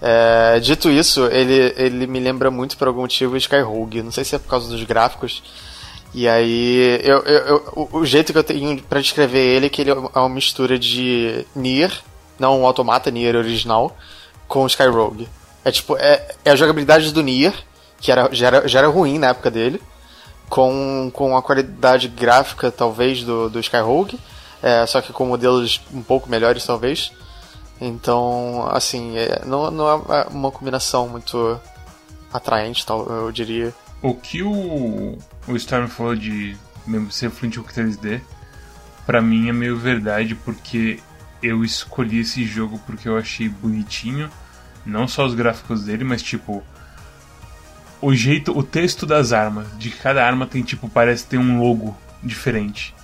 É, 0.00 0.60
dito 0.60 0.90
isso, 0.90 1.26
ele, 1.26 1.74
ele 1.76 2.06
me 2.06 2.20
lembra 2.20 2.50
muito 2.50 2.76
por 2.76 2.88
algum 2.88 3.00
motivo 3.02 3.36
Skyrogue. 3.36 4.02
Não 4.02 4.12
sei 4.12 4.24
se 4.24 4.34
é 4.34 4.38
por 4.38 4.48
causa 4.48 4.68
dos 4.68 4.82
gráficos, 4.84 5.42
e 6.14 6.26
aí, 6.26 7.00
eu, 7.02 7.18
eu, 7.18 7.46
eu, 7.46 7.88
o 7.92 8.04
jeito 8.04 8.32
que 8.32 8.38
eu 8.38 8.44
tenho 8.44 8.82
para 8.82 9.00
descrever 9.00 9.38
ele 9.38 9.66
é 9.66 9.68
que 9.68 9.82
ele 9.82 9.90
é 9.90 9.94
uma 9.94 10.28
mistura 10.28 10.78
de 10.78 11.46
Nier, 11.54 11.92
não 12.38 12.60
um 12.60 12.66
automata 12.66 13.10
Nier 13.10 13.36
original, 13.36 13.96
com 14.46 14.66
Skyrogue. 14.66 15.28
É 15.64 15.70
tipo, 15.70 15.96
é, 15.96 16.34
é 16.44 16.50
a 16.50 16.56
jogabilidade 16.56 17.12
do 17.12 17.22
Nier, 17.22 17.52
que 18.00 18.10
era, 18.10 18.28
já, 18.32 18.46
era, 18.46 18.68
já 18.68 18.78
era 18.78 18.88
ruim 18.88 19.18
na 19.18 19.28
época 19.28 19.50
dele, 19.50 19.82
com, 20.48 21.10
com 21.12 21.36
a 21.36 21.42
qualidade 21.42 22.08
gráfica, 22.08 22.70
talvez, 22.70 23.22
do, 23.22 23.50
do 23.50 23.60
Skyrogue, 23.60 24.18
é, 24.62 24.86
só 24.86 25.00
que 25.00 25.12
com 25.12 25.26
modelos 25.26 25.80
um 25.92 26.02
pouco 26.02 26.28
melhores, 26.28 26.64
talvez. 26.64 27.12
Então, 27.80 28.66
assim, 28.70 29.16
é, 29.16 29.42
não, 29.44 29.70
não 29.70 29.88
é 29.88 30.26
uma 30.30 30.50
combinação 30.50 31.08
muito 31.08 31.60
atraente, 32.32 32.84
tal, 32.84 33.06
eu 33.06 33.30
diria. 33.30 33.74
O 34.00 34.14
que 34.14 34.42
o, 34.42 35.18
o 35.46 35.56
Storm 35.56 35.88
falou 35.88 36.14
de 36.14 36.56
ser 37.10 37.30
Flint 37.30 37.56
Hook 37.56 37.72
3D, 37.72 38.20
pra 39.04 39.20
mim 39.20 39.48
é 39.48 39.52
meio 39.52 39.76
verdade, 39.76 40.34
porque 40.34 41.00
eu 41.42 41.64
escolhi 41.64 42.20
esse 42.20 42.44
jogo 42.44 42.80
porque 42.86 43.08
eu 43.08 43.16
achei 43.16 43.48
bonitinho, 43.48 44.30
não 44.84 45.06
só 45.06 45.26
os 45.26 45.34
gráficos 45.34 45.84
dele, 45.84 46.04
mas 46.04 46.22
tipo 46.22 46.62
o 48.00 48.14
jeito, 48.14 48.56
o 48.56 48.62
texto 48.62 49.04
das 49.04 49.32
armas, 49.32 49.66
de 49.78 49.90
que 49.90 49.98
cada 49.98 50.24
arma 50.24 50.46
tem 50.46 50.62
tipo 50.62 50.88
parece 50.88 51.26
ter 51.26 51.38
um 51.38 51.60
logo 51.60 51.96
diferente. 52.22 52.94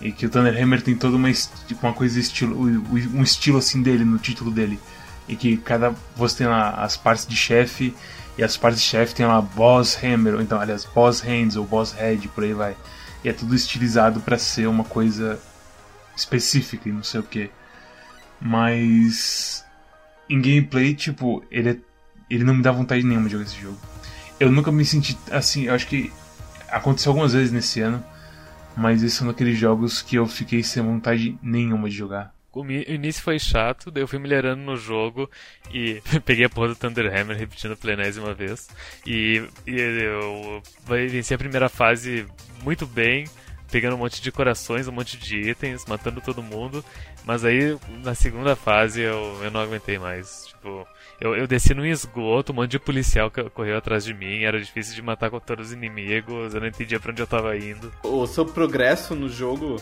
E 0.00 0.10
que 0.10 0.26
o 0.26 0.28
Thunderhammer 0.28 0.82
tem 0.82 0.96
toda 0.96 1.16
uma, 1.16 1.32
tipo, 1.32 1.86
uma 1.86 1.92
coisa 1.92 2.18
estilo, 2.18 2.60
um 2.60 3.22
estilo 3.22 3.58
assim 3.58 3.82
dele 3.82 4.04
no 4.04 4.18
título 4.18 4.50
dele. 4.50 4.78
E 5.28 5.36
que 5.36 5.56
cada 5.56 5.94
você 6.16 6.38
tem 6.38 6.46
lá 6.48 6.70
as 6.70 6.96
partes 6.96 7.26
de 7.26 7.36
chefe 7.36 7.94
e 8.36 8.42
as 8.42 8.56
partes 8.56 8.82
chefe 8.82 9.14
tem 9.14 9.26
lá 9.26 9.40
Boss 9.40 9.98
Hammer, 10.02 10.34
ou 10.34 10.40
então, 10.40 10.60
aliás, 10.60 10.84
Boss 10.84 11.20
Hands 11.20 11.56
ou 11.56 11.66
Boss 11.66 11.92
Head, 11.92 12.28
por 12.28 12.44
aí 12.44 12.54
vai. 12.54 12.76
E 13.22 13.28
é 13.28 13.32
tudo 13.32 13.54
estilizado 13.54 14.20
para 14.20 14.38
ser 14.38 14.66
uma 14.66 14.84
coisa 14.84 15.38
específica 16.16 16.88
e 16.88 16.92
não 16.92 17.02
sei 17.02 17.20
o 17.20 17.22
que. 17.22 17.50
Mas 18.40 19.64
em 20.28 20.40
gameplay, 20.40 20.94
tipo, 20.94 21.44
ele, 21.50 21.70
é, 21.70 21.76
ele 22.30 22.44
não 22.44 22.54
me 22.54 22.62
dá 22.62 22.72
vontade 22.72 23.02
nenhuma 23.04 23.26
de 23.26 23.32
jogar 23.32 23.44
esse 23.44 23.60
jogo. 23.60 23.78
Eu 24.40 24.50
nunca 24.50 24.72
me 24.72 24.84
senti 24.84 25.16
assim, 25.30 25.64
eu 25.64 25.74
acho 25.74 25.86
que 25.86 26.12
aconteceu 26.68 27.10
algumas 27.10 27.34
vezes 27.34 27.52
nesse 27.52 27.80
ano, 27.80 28.02
mas 28.76 29.02
esse 29.02 29.20
é 29.20 29.24
um 29.24 29.28
daqueles 29.28 29.58
jogos 29.58 30.00
que 30.00 30.16
eu 30.16 30.26
fiquei 30.26 30.62
sem 30.62 30.82
vontade 30.82 31.38
nenhuma 31.42 31.88
de 31.88 31.94
jogar. 31.94 32.34
O 32.54 32.70
início 32.70 33.22
foi 33.22 33.38
chato, 33.38 33.90
daí 33.90 34.02
eu 34.02 34.08
fui 34.08 34.18
melhorando 34.18 34.62
no 34.62 34.76
jogo 34.76 35.30
e 35.72 36.02
peguei 36.24 36.44
a 36.44 36.50
porra 36.50 36.68
do 36.68 36.76
Thunderhammer 36.76 37.36
repetindo 37.36 37.72
a 37.72 37.76
plenésima 37.76 38.34
vez. 38.34 38.68
E, 39.06 39.42
e 39.66 39.80
eu 39.80 40.62
venci 40.86 41.32
a 41.32 41.38
primeira 41.38 41.68
fase 41.70 42.26
muito 42.62 42.86
bem, 42.86 43.24
pegando 43.70 43.96
um 43.96 43.98
monte 43.98 44.20
de 44.20 44.30
corações, 44.30 44.86
um 44.86 44.92
monte 44.92 45.16
de 45.16 45.50
itens, 45.50 45.86
matando 45.86 46.20
todo 46.20 46.42
mundo. 46.42 46.84
Mas 47.24 47.44
aí 47.44 47.78
na 48.02 48.14
segunda 48.14 48.54
fase 48.54 49.00
eu, 49.00 49.42
eu 49.42 49.50
não 49.50 49.60
aguentei 49.60 49.98
mais. 49.98 50.46
Tipo, 50.48 50.86
eu, 51.18 51.34
eu 51.34 51.46
desci 51.46 51.72
num 51.72 51.86
esgoto, 51.86 52.52
um 52.52 52.56
monte 52.56 52.72
de 52.72 52.78
policial 52.78 53.32
correu 53.54 53.78
atrás 53.78 54.04
de 54.04 54.12
mim, 54.12 54.42
era 54.42 54.60
difícil 54.60 54.94
de 54.94 55.00
matar 55.00 55.30
com 55.30 55.40
todos 55.40 55.68
os 55.68 55.72
inimigos, 55.72 56.52
eu 56.52 56.60
não 56.60 56.66
entendia 56.66 57.00
pra 57.00 57.12
onde 57.12 57.22
eu 57.22 57.26
tava 57.26 57.56
indo. 57.56 57.92
O 58.02 58.26
seu 58.26 58.44
progresso 58.44 59.14
no 59.14 59.28
jogo 59.28 59.76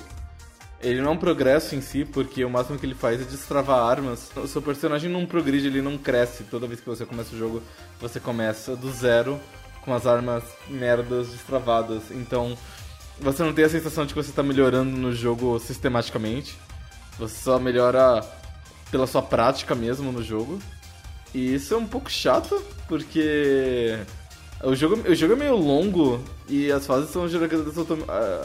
ele 0.82 1.00
não 1.00 1.10
é 1.10 1.12
um 1.12 1.18
progresso 1.18 1.74
em 1.74 1.80
si, 1.80 2.04
porque 2.04 2.44
o 2.44 2.50
máximo 2.50 2.78
que 2.78 2.86
ele 2.86 2.94
faz 2.94 3.20
é 3.20 3.24
destravar 3.24 3.80
armas. 3.80 4.30
O 4.36 4.46
seu 4.46 4.62
personagem 4.62 5.10
não 5.10 5.26
progride, 5.26 5.66
ele 5.66 5.82
não 5.82 5.98
cresce. 5.98 6.44
Toda 6.44 6.66
vez 6.66 6.80
que 6.80 6.86
você 6.86 7.04
começa 7.04 7.34
o 7.34 7.38
jogo, 7.38 7.62
você 8.00 8.18
começa 8.18 8.74
do 8.74 8.90
zero 8.90 9.38
com 9.82 9.92
as 9.94 10.06
armas 10.06 10.42
merdas 10.68 11.28
destravadas. 11.28 12.10
Então, 12.10 12.56
você 13.18 13.42
não 13.42 13.52
tem 13.52 13.66
a 13.66 13.68
sensação 13.68 14.06
de 14.06 14.14
que 14.14 14.22
você 14.22 14.30
está 14.30 14.42
melhorando 14.42 14.96
no 14.96 15.12
jogo 15.12 15.58
sistematicamente. 15.58 16.56
Você 17.18 17.36
só 17.42 17.58
melhora 17.58 18.24
pela 18.90 19.06
sua 19.06 19.22
prática 19.22 19.74
mesmo 19.74 20.10
no 20.10 20.22
jogo. 20.22 20.58
E 21.34 21.54
isso 21.54 21.74
é 21.74 21.76
um 21.76 21.86
pouco 21.86 22.10
chato, 22.10 22.60
porque 22.88 23.98
O 24.62 24.74
jogo, 24.74 24.96
o 25.08 25.14
jogo 25.14 25.32
é 25.32 25.36
meio 25.36 25.56
longo 25.56 26.20
e 26.48 26.70
as 26.70 26.86
fases 26.86 27.10
são 27.10 27.26
jogadas 27.28 27.64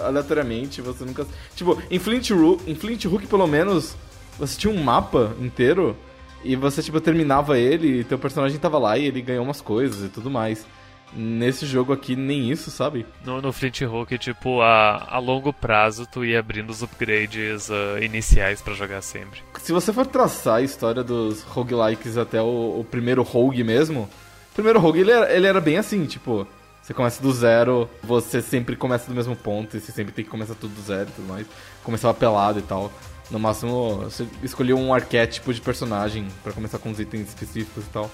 aleatoriamente, 0.03 0.81
você 0.81 1.03
nunca... 1.03 1.25
Tipo, 1.55 1.77
em 1.91 2.00
Flint, 2.00 2.29
Ru- 2.31 2.60
em 2.65 2.74
Flint 2.75 3.05
Hook, 3.05 3.27
pelo 3.27 3.45
menos, 3.48 3.95
você 4.39 4.57
tinha 4.57 4.72
um 4.74 4.81
mapa 4.81 5.34
inteiro 5.41 5.95
e 6.43 6.55
você, 6.55 6.81
tipo, 6.81 7.01
terminava 7.01 7.57
ele 7.60 8.00
e 8.00 8.03
teu 8.03 8.17
personagem 8.17 8.57
tava 8.57 8.77
lá 8.77 8.98
e 8.98 9.05
ele 9.05 9.22
ganhou 9.22 9.43
umas 9.43 9.60
coisas 9.62 10.05
e 10.05 10.10
tudo 10.10 10.29
mais. 10.29 10.65
Nesse 11.13 11.65
jogo 11.65 11.93
aqui, 11.93 12.15
nem 12.15 12.50
isso, 12.51 12.69
sabe? 12.72 13.05
No, 13.24 13.41
no 13.41 13.53
Flint 13.53 13.81
Hook, 13.81 14.17
tipo, 14.17 14.60
a, 14.62 15.07
a 15.10 15.19
longo 15.19 15.53
prazo 15.53 16.05
tu 16.12 16.25
ia 16.25 16.39
abrindo 16.39 16.69
os 16.72 16.81
upgrades 16.81 17.69
ah, 17.72 18.01
iniciais 18.01 18.62
pra 18.62 18.74
jogar 18.74 19.01
sempre. 19.01 19.39
Se 19.62 19.72
você 19.72 19.93
for 19.93 20.05
traçar 20.05 20.55
a 20.55 20.62
história 20.62 21.03
dos 21.03 21.41
roguelikes 21.43 22.17
até 22.17 22.41
o, 22.41 22.79
o 22.79 22.86
primeiro 22.89 23.22
rogue 23.24 23.63
mesmo, 23.63 24.10
primeiro 24.55 24.79
rogue 24.79 25.01
ele 25.01 25.12
era, 25.12 25.31
ele 25.31 25.45
era 25.45 25.62
bem 25.62 25.77
assim, 25.77 26.05
tipo, 26.05 26.47
você 26.81 26.93
começa 26.93 27.21
do 27.21 27.31
zero, 27.33 27.89
você 28.01 28.41
sempre 28.41 28.75
começa 28.75 29.07
do 29.07 29.13
mesmo 29.15 29.35
ponto, 29.35 29.75
e 29.75 29.79
você 29.79 29.91
sempre 29.91 30.13
tem 30.13 30.24
que 30.24 30.31
começar 30.31 30.55
tudo 30.55 30.74
do 30.74 30.81
zero 30.81 31.09
e 31.09 31.12
tudo 31.13 31.27
mais. 31.27 31.45
Começava 31.83 32.13
pelado 32.13 32.59
e 32.59 32.62
tal. 32.62 32.91
No 33.29 33.39
máximo, 33.39 34.01
você 34.03 34.25
escolhia 34.43 34.75
um 34.75 34.93
arquétipo 34.93 35.51
de 35.51 35.59
personagem 35.59 36.27
pra 36.43 36.53
começar 36.53 36.77
com 36.77 36.91
os 36.91 37.00
itens 37.00 37.27
específicos 37.27 37.85
e 37.85 37.89
tal. 37.89 38.09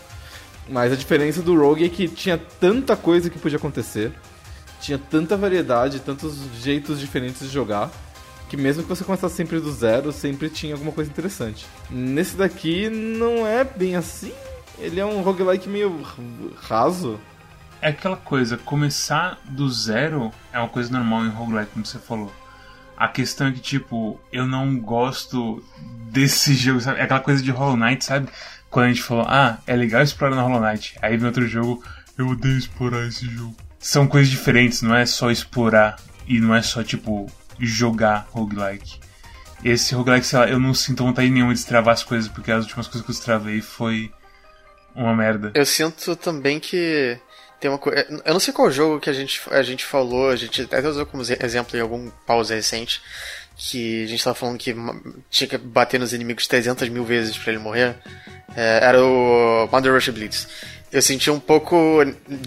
Mas 0.70 0.94
a 0.94 0.96
diferença 0.96 1.42
do 1.42 1.54
Rogue 1.60 1.84
é 1.84 1.90
que 1.90 2.08
tinha 2.08 2.38
tanta 2.38 2.96
coisa 2.96 3.30
que 3.30 3.38
podia 3.38 3.58
acontecer, 3.58 4.14
tinha 4.80 4.98
tanta 4.98 5.36
variedade, 5.36 6.00
tantos 6.00 6.38
jeitos 6.62 6.98
diferentes 6.98 7.42
de 7.42 7.50
jogar, 7.50 7.92
que 8.48 8.56
mesmo 8.56 8.84
que 8.84 8.90
você 8.90 9.04
começasse 9.04 9.36
sempre 9.36 9.60
do 9.60 9.72
zero, 9.72 10.14
sempre 10.14 10.50
tinha 10.50 10.76
alguma 10.76 10.94
coisa 10.94 11.10
interessante. 11.10 11.66
Nesse 11.90 12.38
daqui 12.38 12.90
não 12.90 13.46
é 13.46 13.66
bem 13.66 13.98
assim. 13.98 14.32
Ele 14.82 15.00
é 15.00 15.06
um 15.06 15.22
roguelike 15.22 15.70
meio 15.70 16.02
raso. 16.58 17.20
É 17.80 17.90
aquela 17.90 18.18
coisa, 18.18 18.58
começar 18.58 19.40
do 19.46 19.70
zero 19.70 20.32
é 20.52 20.58
uma 20.58 20.68
coisa 20.68 20.92
normal 20.92 21.26
em 21.26 21.30
roguelike, 21.30 21.72
como 21.72 21.86
você 21.86 22.00
falou. 22.00 22.34
A 22.98 23.08
questão 23.08 23.48
é 23.48 23.52
que, 23.52 23.60
tipo, 23.60 24.20
eu 24.32 24.48
não 24.48 24.80
gosto 24.80 25.64
desse 26.10 26.54
jogo, 26.58 26.82
sabe? 26.82 27.00
É 27.00 27.04
aquela 27.04 27.20
coisa 27.20 27.44
de 27.44 27.52
Hollow 27.52 27.78
Knight, 27.78 28.04
sabe? 28.04 28.28
Quando 28.72 28.86
a 28.86 28.88
gente 28.90 29.04
falou, 29.04 29.26
ah, 29.28 29.60
é 29.68 29.76
legal 29.76 30.02
explorar 30.02 30.36
na 30.36 30.42
Hollow 30.42 30.62
Knight. 30.62 30.98
Aí 31.02 31.16
vem 31.16 31.28
outro 31.28 31.48
jogo, 31.48 31.84
eu 32.18 32.28
odeio 32.28 32.58
explorar 32.58 33.08
esse 33.08 33.26
jogo. 33.26 33.56
São 33.78 34.08
coisas 34.08 34.30
diferentes, 34.30 34.82
não 34.82 34.96
é 34.96 35.06
só 35.06 35.30
explorar 35.30 35.98
e 36.28 36.40
não 36.40 36.56
é 36.56 36.62
só, 36.64 36.84
tipo, 36.84 37.32
jogar 37.60 38.28
roguelike. 38.32 39.00
Esse 39.64 39.94
roguelike, 39.94 40.26
sei 40.26 40.40
lá, 40.40 40.48
eu 40.48 40.60
não 40.60 40.74
sinto 40.74 41.04
vontade 41.04 41.30
nenhuma 41.30 41.54
de 41.54 41.60
destravar 41.60 41.94
as 41.94 42.04
coisas, 42.04 42.28
porque 42.28 42.52
as 42.52 42.64
últimas 42.64 42.88
coisas 42.88 43.04
que 43.04 43.12
eu 43.12 43.16
destravei 43.16 43.62
foi 43.62 44.12
uma 44.96 45.16
merda. 45.16 45.52
Eu 45.54 45.66
sinto 45.66 46.16
também 46.16 46.60
que 46.60 47.18
tem 47.60 47.70
uma 47.70 47.78
coisa. 47.78 48.06
Eu 48.26 48.34
não 48.34 48.40
sei 48.40 48.54
qual 48.54 48.72
jogo 48.72 49.00
que 49.00 49.10
a 49.10 49.14
gente, 49.14 49.42
a 49.52 49.62
gente 49.62 49.86
falou, 49.86 50.30
a 50.30 50.36
gente 50.36 50.64
até 50.64 50.88
usou 50.88 51.06
como 51.06 51.24
exemplo 51.24 51.78
em 51.78 51.82
algum 51.82 52.10
pause 52.26 52.54
recente, 52.54 53.02
que 53.56 54.04
a 54.04 54.08
gente 54.08 54.24
tava 54.24 54.36
falando 54.36 54.58
que 54.58 54.76
tinha 55.30 55.48
que 55.48 55.58
bater 55.58 56.00
nos 56.00 56.12
inimigos 56.12 56.48
300 56.48 56.90
mil 56.90 57.06
vezes 57.06 57.38
pra 57.38 57.52
ele 57.52 57.62
morrer. 57.62 57.96
É, 58.56 58.80
era 58.82 59.04
o 59.04 59.70
Mother 59.72 59.94
Rush 59.94 60.10
Blitz. 60.10 60.48
Eu 60.92 61.02
senti 61.02 61.32
um 61.32 61.40
pouco 61.40 61.78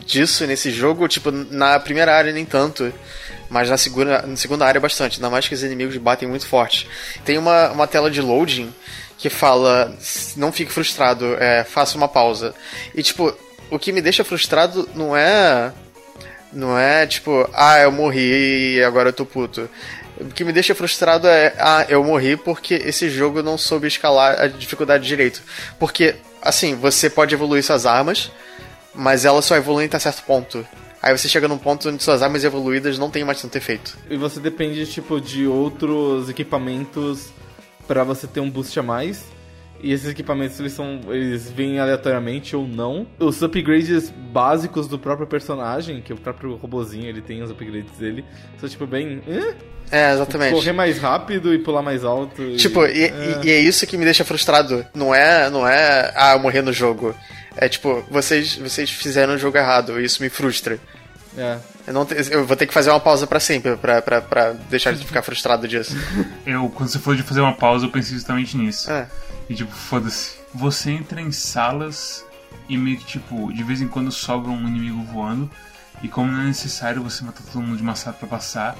disso 0.04 0.46
nesse 0.46 0.70
jogo, 0.70 1.08
tipo, 1.08 1.30
na 1.30 1.80
primeira 1.80 2.14
área 2.14 2.30
nem 2.30 2.44
tanto, 2.44 2.92
mas 3.48 3.70
na 3.70 3.78
segunda, 3.78 4.20
na 4.20 4.36
segunda 4.36 4.66
área 4.66 4.80
bastante, 4.80 5.16
ainda 5.16 5.30
mais 5.30 5.48
que 5.48 5.54
os 5.54 5.62
inimigos 5.62 5.96
batem 5.96 6.28
muito 6.28 6.46
forte. 6.46 6.86
Tem 7.24 7.38
uma, 7.38 7.70
uma 7.70 7.86
tela 7.86 8.10
de 8.10 8.20
loading 8.20 8.70
que 9.24 9.30
fala, 9.30 9.90
não 10.36 10.52
fique 10.52 10.70
frustrado, 10.70 11.34
é, 11.40 11.64
faça 11.64 11.96
uma 11.96 12.06
pausa. 12.06 12.54
E 12.94 13.02
tipo, 13.02 13.34
o 13.70 13.78
que 13.78 13.90
me 13.90 14.02
deixa 14.02 14.22
frustrado 14.22 14.86
não 14.94 15.16
é. 15.16 15.72
Não 16.52 16.78
é 16.78 17.06
tipo, 17.06 17.48
ah, 17.54 17.78
eu 17.78 17.90
morri 17.90 18.74
e 18.74 18.84
agora 18.84 19.08
eu 19.08 19.12
tô 19.14 19.24
puto. 19.24 19.66
O 20.20 20.26
que 20.26 20.44
me 20.44 20.52
deixa 20.52 20.74
frustrado 20.74 21.26
é, 21.26 21.54
ah, 21.58 21.86
eu 21.88 22.04
morri 22.04 22.36
porque 22.36 22.74
esse 22.74 23.08
jogo 23.08 23.42
não 23.42 23.56
soube 23.56 23.88
escalar 23.88 24.38
a 24.38 24.46
dificuldade 24.46 25.06
direito. 25.06 25.42
Porque, 25.78 26.16
assim, 26.42 26.74
você 26.74 27.08
pode 27.08 27.34
evoluir 27.34 27.64
suas 27.64 27.86
armas, 27.86 28.30
mas 28.94 29.24
elas 29.24 29.46
só 29.46 29.56
evoluem 29.56 29.86
até 29.86 29.98
certo 29.98 30.22
ponto. 30.24 30.66
Aí 31.00 31.16
você 31.16 31.30
chega 31.30 31.48
num 31.48 31.56
ponto 31.56 31.88
onde 31.88 32.02
suas 32.02 32.22
armas 32.22 32.44
evoluídas 32.44 32.98
não 32.98 33.10
tem 33.10 33.24
mais 33.24 33.40
tanto 33.40 33.56
efeito. 33.56 33.96
E 34.10 34.18
você 34.18 34.38
depende, 34.38 34.84
tipo, 34.86 35.18
de 35.18 35.46
outros 35.46 36.28
equipamentos 36.28 37.32
pra 37.86 38.04
você 38.04 38.26
ter 38.26 38.40
um 38.40 38.50
boost 38.50 38.78
a 38.78 38.82
mais. 38.82 39.24
E 39.82 39.92
esses 39.92 40.08
equipamentos, 40.08 40.58
eles 40.60 40.72
são. 40.72 41.00
Eles 41.08 41.50
vêm 41.50 41.78
aleatoriamente 41.78 42.56
ou 42.56 42.66
não. 42.66 43.06
Os 43.18 43.42
upgrades 43.42 44.08
básicos 44.32 44.88
do 44.88 44.98
próprio 44.98 45.26
personagem, 45.26 46.00
que 46.00 46.12
o 46.12 46.16
próprio 46.16 46.54
robozinho, 46.56 47.06
ele 47.06 47.20
tem 47.20 47.42
os 47.42 47.50
upgrades 47.50 47.92
dele, 47.98 48.24
são 48.58 48.66
tipo 48.68 48.86
bem. 48.86 49.20
"Hã? 49.28 49.54
É, 49.92 50.12
exatamente. 50.14 50.54
Correr 50.54 50.72
mais 50.72 50.98
rápido 50.98 51.52
e 51.52 51.58
pular 51.58 51.82
mais 51.82 52.02
alto. 52.02 52.40
e- 52.42 52.56
Tipo, 52.56 52.86
e, 52.86 53.04
é. 53.04 53.40
e- 53.44 53.50
é 53.50 53.60
isso 53.60 53.86
que 53.86 53.98
me 53.98 54.04
deixa 54.06 54.24
frustrado. 54.24 54.86
Não 54.94 55.14
é, 55.14 55.50
não 55.50 55.68
é, 55.68 56.10
ah, 56.16 56.32
eu 56.32 56.38
morri 56.38 56.62
no 56.62 56.72
jogo. 56.72 57.14
É 57.56 57.68
tipo, 57.68 58.02
vocês, 58.10 58.56
vocês 58.56 58.88
fizeram 58.90 59.34
o 59.34 59.38
jogo 59.38 59.58
errado, 59.58 60.00
e 60.00 60.04
isso 60.04 60.22
me 60.22 60.30
frustra. 60.30 60.78
É. 61.36 61.58
Eu, 61.86 61.92
não 61.94 62.06
te- 62.06 62.14
eu 62.30 62.46
vou 62.46 62.56
ter 62.56 62.66
que 62.66 62.72
fazer 62.74 62.90
uma 62.90 63.00
pausa 63.00 63.26
pra 63.26 63.40
sempre, 63.40 63.76
pra, 63.76 64.00
pra, 64.00 64.20
pra 64.22 64.52
deixar 64.70 64.92
de 64.92 65.04
ficar 65.04 65.22
frustrado 65.22 65.66
disso. 65.66 65.94
Eu, 66.46 66.68
quando 66.70 66.88
você 66.90 66.98
falou 66.98 67.16
de 67.16 67.22
fazer 67.22 67.40
uma 67.40 67.54
pausa, 67.54 67.86
eu 67.86 67.90
pensei 67.90 68.14
justamente 68.14 68.56
nisso. 68.56 68.90
É. 68.90 69.08
E 69.48 69.54
tipo, 69.54 69.72
foda-se. 69.72 70.36
Você 70.54 70.90
entra 70.90 71.20
em 71.20 71.32
salas 71.32 72.24
e 72.68 72.76
meio 72.78 72.96
que, 72.98 73.04
tipo, 73.04 73.52
de 73.52 73.62
vez 73.64 73.80
em 73.80 73.88
quando 73.88 74.12
sobra 74.12 74.50
um 74.50 74.68
inimigo 74.68 75.02
voando. 75.04 75.50
E 76.02 76.08
como 76.08 76.30
não 76.30 76.40
é 76.42 76.44
necessário 76.44 77.02
você 77.02 77.24
matar 77.24 77.42
todo 77.42 77.62
mundo 77.62 77.76
de 77.76 77.82
uma 77.82 77.94
sala 77.96 78.14
pra 78.16 78.28
passar, 78.28 78.76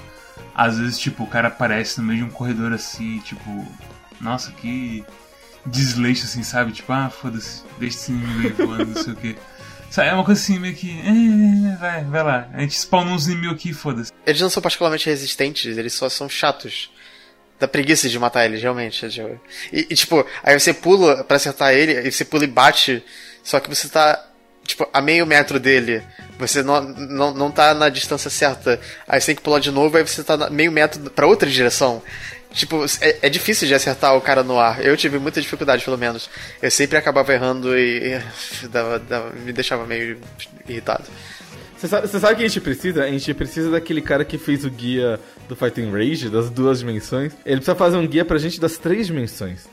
às 0.53 0.77
vezes, 0.77 0.99
tipo, 0.99 1.23
o 1.23 1.27
cara 1.27 1.47
aparece 1.49 1.99
no 1.99 2.05
meio 2.07 2.19
de 2.19 2.25
um 2.25 2.29
corredor 2.29 2.71
assim, 2.71 3.19
tipo, 3.19 3.67
nossa, 4.21 4.51
que 4.51 5.03
desleixo 5.65 6.25
assim, 6.25 6.43
sabe? 6.43 6.71
Tipo, 6.71 6.93
ah, 6.93 7.09
foda-se, 7.09 7.63
deixa 7.79 7.97
esse 7.97 8.11
inimigo 8.11 8.47
aí 8.47 8.65
voando, 8.67 8.85
não 8.95 9.03
sei 9.03 9.13
o 9.13 9.15
que. 9.15 9.35
É 10.03 10.13
uma 10.13 10.23
coisa 10.23 10.41
assim, 10.41 10.59
meio 10.59 10.75
que, 10.75 10.89
é, 10.91 11.75
vai, 11.77 12.03
vai 12.03 12.23
lá. 12.23 12.49
A 12.53 12.61
gente 12.61 12.75
spawnou 12.75 13.13
uns 13.13 13.27
inimigos 13.27 13.55
aqui, 13.55 13.73
foda-se. 13.73 14.11
Eles 14.25 14.41
não 14.41 14.49
são 14.49 14.61
particularmente 14.61 15.09
resistentes, 15.09 15.77
eles 15.77 15.93
só 15.93 16.09
são 16.09 16.27
chatos. 16.27 16.91
Dá 17.59 17.67
preguiça 17.67 18.09
de 18.09 18.19
matar 18.19 18.45
eles, 18.45 18.61
realmente. 18.61 19.09
tipo. 19.09 19.39
E, 19.71 19.87
e, 19.89 19.95
tipo, 19.95 20.25
aí 20.43 20.59
você 20.59 20.73
pula 20.73 21.23
pra 21.23 21.37
acertar 21.37 21.73
ele, 21.73 22.07
e 22.07 22.11
você 22.11 22.25
pula 22.25 22.43
e 22.43 22.47
bate, 22.47 23.03
só 23.43 23.59
que 23.59 23.69
você 23.69 23.87
tá, 23.87 24.21
tipo, 24.65 24.87
a 24.91 25.01
meio 25.01 25.25
metro 25.25 25.59
dele. 25.59 26.03
Você 26.37 26.61
não, 26.61 26.81
não, 26.81 27.33
não 27.33 27.51
tá 27.51 27.73
na 27.73 27.87
distância 27.87 28.29
certa. 28.29 28.79
Aí 29.07 29.21
você 29.21 29.27
tem 29.27 29.35
que 29.35 29.41
pular 29.41 29.59
de 29.59 29.71
novo, 29.71 29.95
aí 29.95 30.05
você 30.05 30.21
tá 30.23 30.49
meio 30.49 30.71
metro 30.71 31.09
pra 31.11 31.27
outra 31.27 31.49
direção. 31.49 32.03
Tipo, 32.55 32.85
é, 33.01 33.17
é 33.23 33.29
difícil 33.29 33.67
de 33.67 33.73
acertar 33.75 34.15
o 34.15 34.21
cara 34.21 34.41
no 34.41 34.57
ar. 34.57 34.83
Eu 34.83 34.95
tive 34.97 35.19
muita 35.19 35.41
dificuldade, 35.41 35.83
pelo 35.83 35.97
menos. 35.97 36.29
Eu 36.61 36.71
sempre 36.71 36.97
acabava 36.97 37.31
errando 37.33 37.77
e, 37.77 38.13
e 38.63 38.67
dava- 38.71 38.97
dava- 38.97 39.31
me 39.33 39.51
deixava 39.53 39.85
meio 39.85 40.17
irritado. 40.67 41.03
Você 41.77 41.87
sabe, 41.89 42.07
sabe 42.07 42.33
o 42.33 42.37
que 42.37 42.43
a 42.43 42.47
gente 42.47 42.61
precisa? 42.61 43.03
A 43.03 43.07
gente 43.11 43.33
precisa 43.33 43.69
daquele 43.69 44.01
cara 44.01 44.23
que 44.23 44.37
fez 44.37 44.63
o 44.63 44.69
guia 44.69 45.19
do 45.49 45.55
Fighting 45.55 45.91
Rage, 45.91 46.29
das 46.29 46.49
duas 46.49 46.79
dimensões. 46.79 47.33
Ele 47.45 47.57
precisa 47.57 47.75
fazer 47.75 47.97
um 47.97 48.07
guia 48.07 48.23
pra 48.23 48.37
gente 48.37 48.59
das 48.59 48.77
três 48.77 49.05
dimensões. 49.07 49.67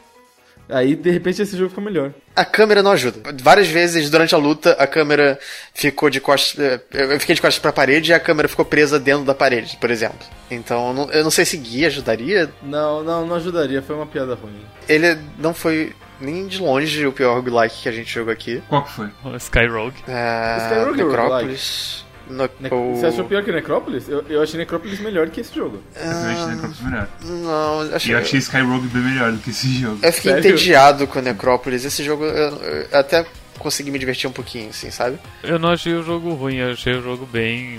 Aí, 0.72 0.94
de 0.96 1.10
repente, 1.10 1.42
esse 1.42 1.56
jogo 1.56 1.68
fica 1.70 1.80
melhor. 1.80 2.12
A 2.34 2.44
câmera 2.44 2.82
não 2.82 2.92
ajuda. 2.92 3.34
Várias 3.42 3.68
vezes 3.68 4.08
durante 4.10 4.34
a 4.34 4.38
luta 4.38 4.72
a 4.78 4.86
câmera 4.86 5.38
ficou 5.74 6.08
de 6.08 6.18
costas. 6.20 6.58
eh, 6.58 6.80
Eu 7.12 7.20
fiquei 7.20 7.34
de 7.34 7.42
costas 7.42 7.58
pra 7.60 7.72
parede 7.72 8.10
e 8.10 8.14
a 8.14 8.18
câmera 8.20 8.48
ficou 8.48 8.64
presa 8.64 8.98
dentro 8.98 9.24
da 9.24 9.34
parede, 9.34 9.76
por 9.80 9.90
exemplo. 9.90 10.26
Então 10.50 11.08
eu 11.12 11.22
não- 11.22 11.30
sei 11.30 11.44
se 11.44 11.56
guia 11.56 11.88
ajudaria. 11.88 12.50
Não, 12.62 13.02
não, 13.04 13.26
não 13.26 13.36
ajudaria. 13.36 13.82
Foi 13.82 13.94
uma 13.96 14.06
piada 14.06 14.34
ruim. 14.34 14.64
Ele 14.88 15.18
não 15.38 15.52
foi 15.52 15.92
nem 16.20 16.46
de 16.46 16.58
longe 16.60 17.06
o 17.06 17.12
pior 17.12 17.34
roguelike 17.34 17.82
que 17.82 17.88
a 17.88 17.92
gente 17.92 18.12
jogou 18.12 18.32
aqui. 18.32 18.62
Qual 18.68 18.82
que 18.84 18.92
foi? 18.92 19.08
O 19.24 19.36
Sky 19.36 19.66
Rogue. 19.66 19.96
É, 20.08 20.56
Skyrogue 20.68 21.00
é 21.00 21.04
Necrópolis. 21.04 22.04
No, 22.28 22.48
Ne- 22.60 22.68
Você 22.94 23.06
achou 23.06 23.24
pior 23.24 23.42
que 23.44 23.52
Necrópolis? 23.52 24.08
Eu, 24.08 24.24
eu 24.28 24.42
achei 24.42 24.58
Necrópolis 24.58 25.00
melhor 25.00 25.28
que 25.30 25.40
esse 25.40 25.54
jogo. 25.54 25.80
Eu 25.96 26.02
também 26.10 26.32
achei 26.34 26.46
Necrópolis 26.46 26.80
melhor. 26.80 27.08
Não, 27.24 27.86
E 27.90 27.94
achei. 27.94 28.14
eu 28.14 28.18
achei 28.18 28.38
Skyrogue 28.38 28.86
bem 28.88 29.02
melhor 29.02 29.32
do 29.32 29.38
que 29.38 29.50
esse 29.50 29.68
jogo. 29.80 29.98
Eu 30.02 30.12
fiquei 30.12 30.32
Sério? 30.32 30.50
entediado 30.50 31.06
com 31.06 31.20
Necrópolis. 31.20 31.84
Esse 31.84 32.02
jogo 32.04 32.24
eu, 32.24 32.56
eu 32.56 32.98
até 32.98 33.26
consegui 33.58 33.90
me 33.90 33.98
divertir 33.98 34.28
um 34.28 34.32
pouquinho, 34.32 34.70
assim, 34.70 34.90
sabe? 34.90 35.18
Eu 35.42 35.58
não 35.58 35.70
achei 35.70 35.94
o 35.94 36.02
jogo 36.02 36.32
ruim, 36.34 36.56
eu 36.56 36.72
achei 36.72 36.94
o 36.94 37.02
jogo 37.02 37.26
bem. 37.26 37.78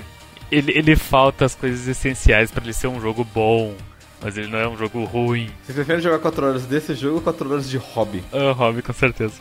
Ele, 0.51 0.71
ele 0.77 0.95
falta 0.95 1.45
as 1.45 1.55
coisas 1.55 1.87
essenciais 1.87 2.51
pra 2.51 2.63
ele 2.63 2.73
ser 2.73 2.87
um 2.87 3.01
jogo 3.01 3.23
bom, 3.33 3.73
mas 4.21 4.37
ele 4.37 4.47
não 4.47 4.59
é 4.59 4.67
um 4.67 4.77
jogo 4.77 5.03
ruim. 5.03 5.49
Você 5.65 5.73
prefere 5.73 5.99
jogar 6.01 6.19
4 6.19 6.45
horas 6.45 6.63
desse 6.65 6.93
jogo 6.93 7.15
ou 7.15 7.21
4 7.21 7.49
horas 7.51 7.67
de 7.69 7.77
hobby? 7.77 8.23
É 8.31 8.37
um 8.37 8.51
hobby, 8.53 8.81
com 8.81 8.93
certeza. 8.93 9.33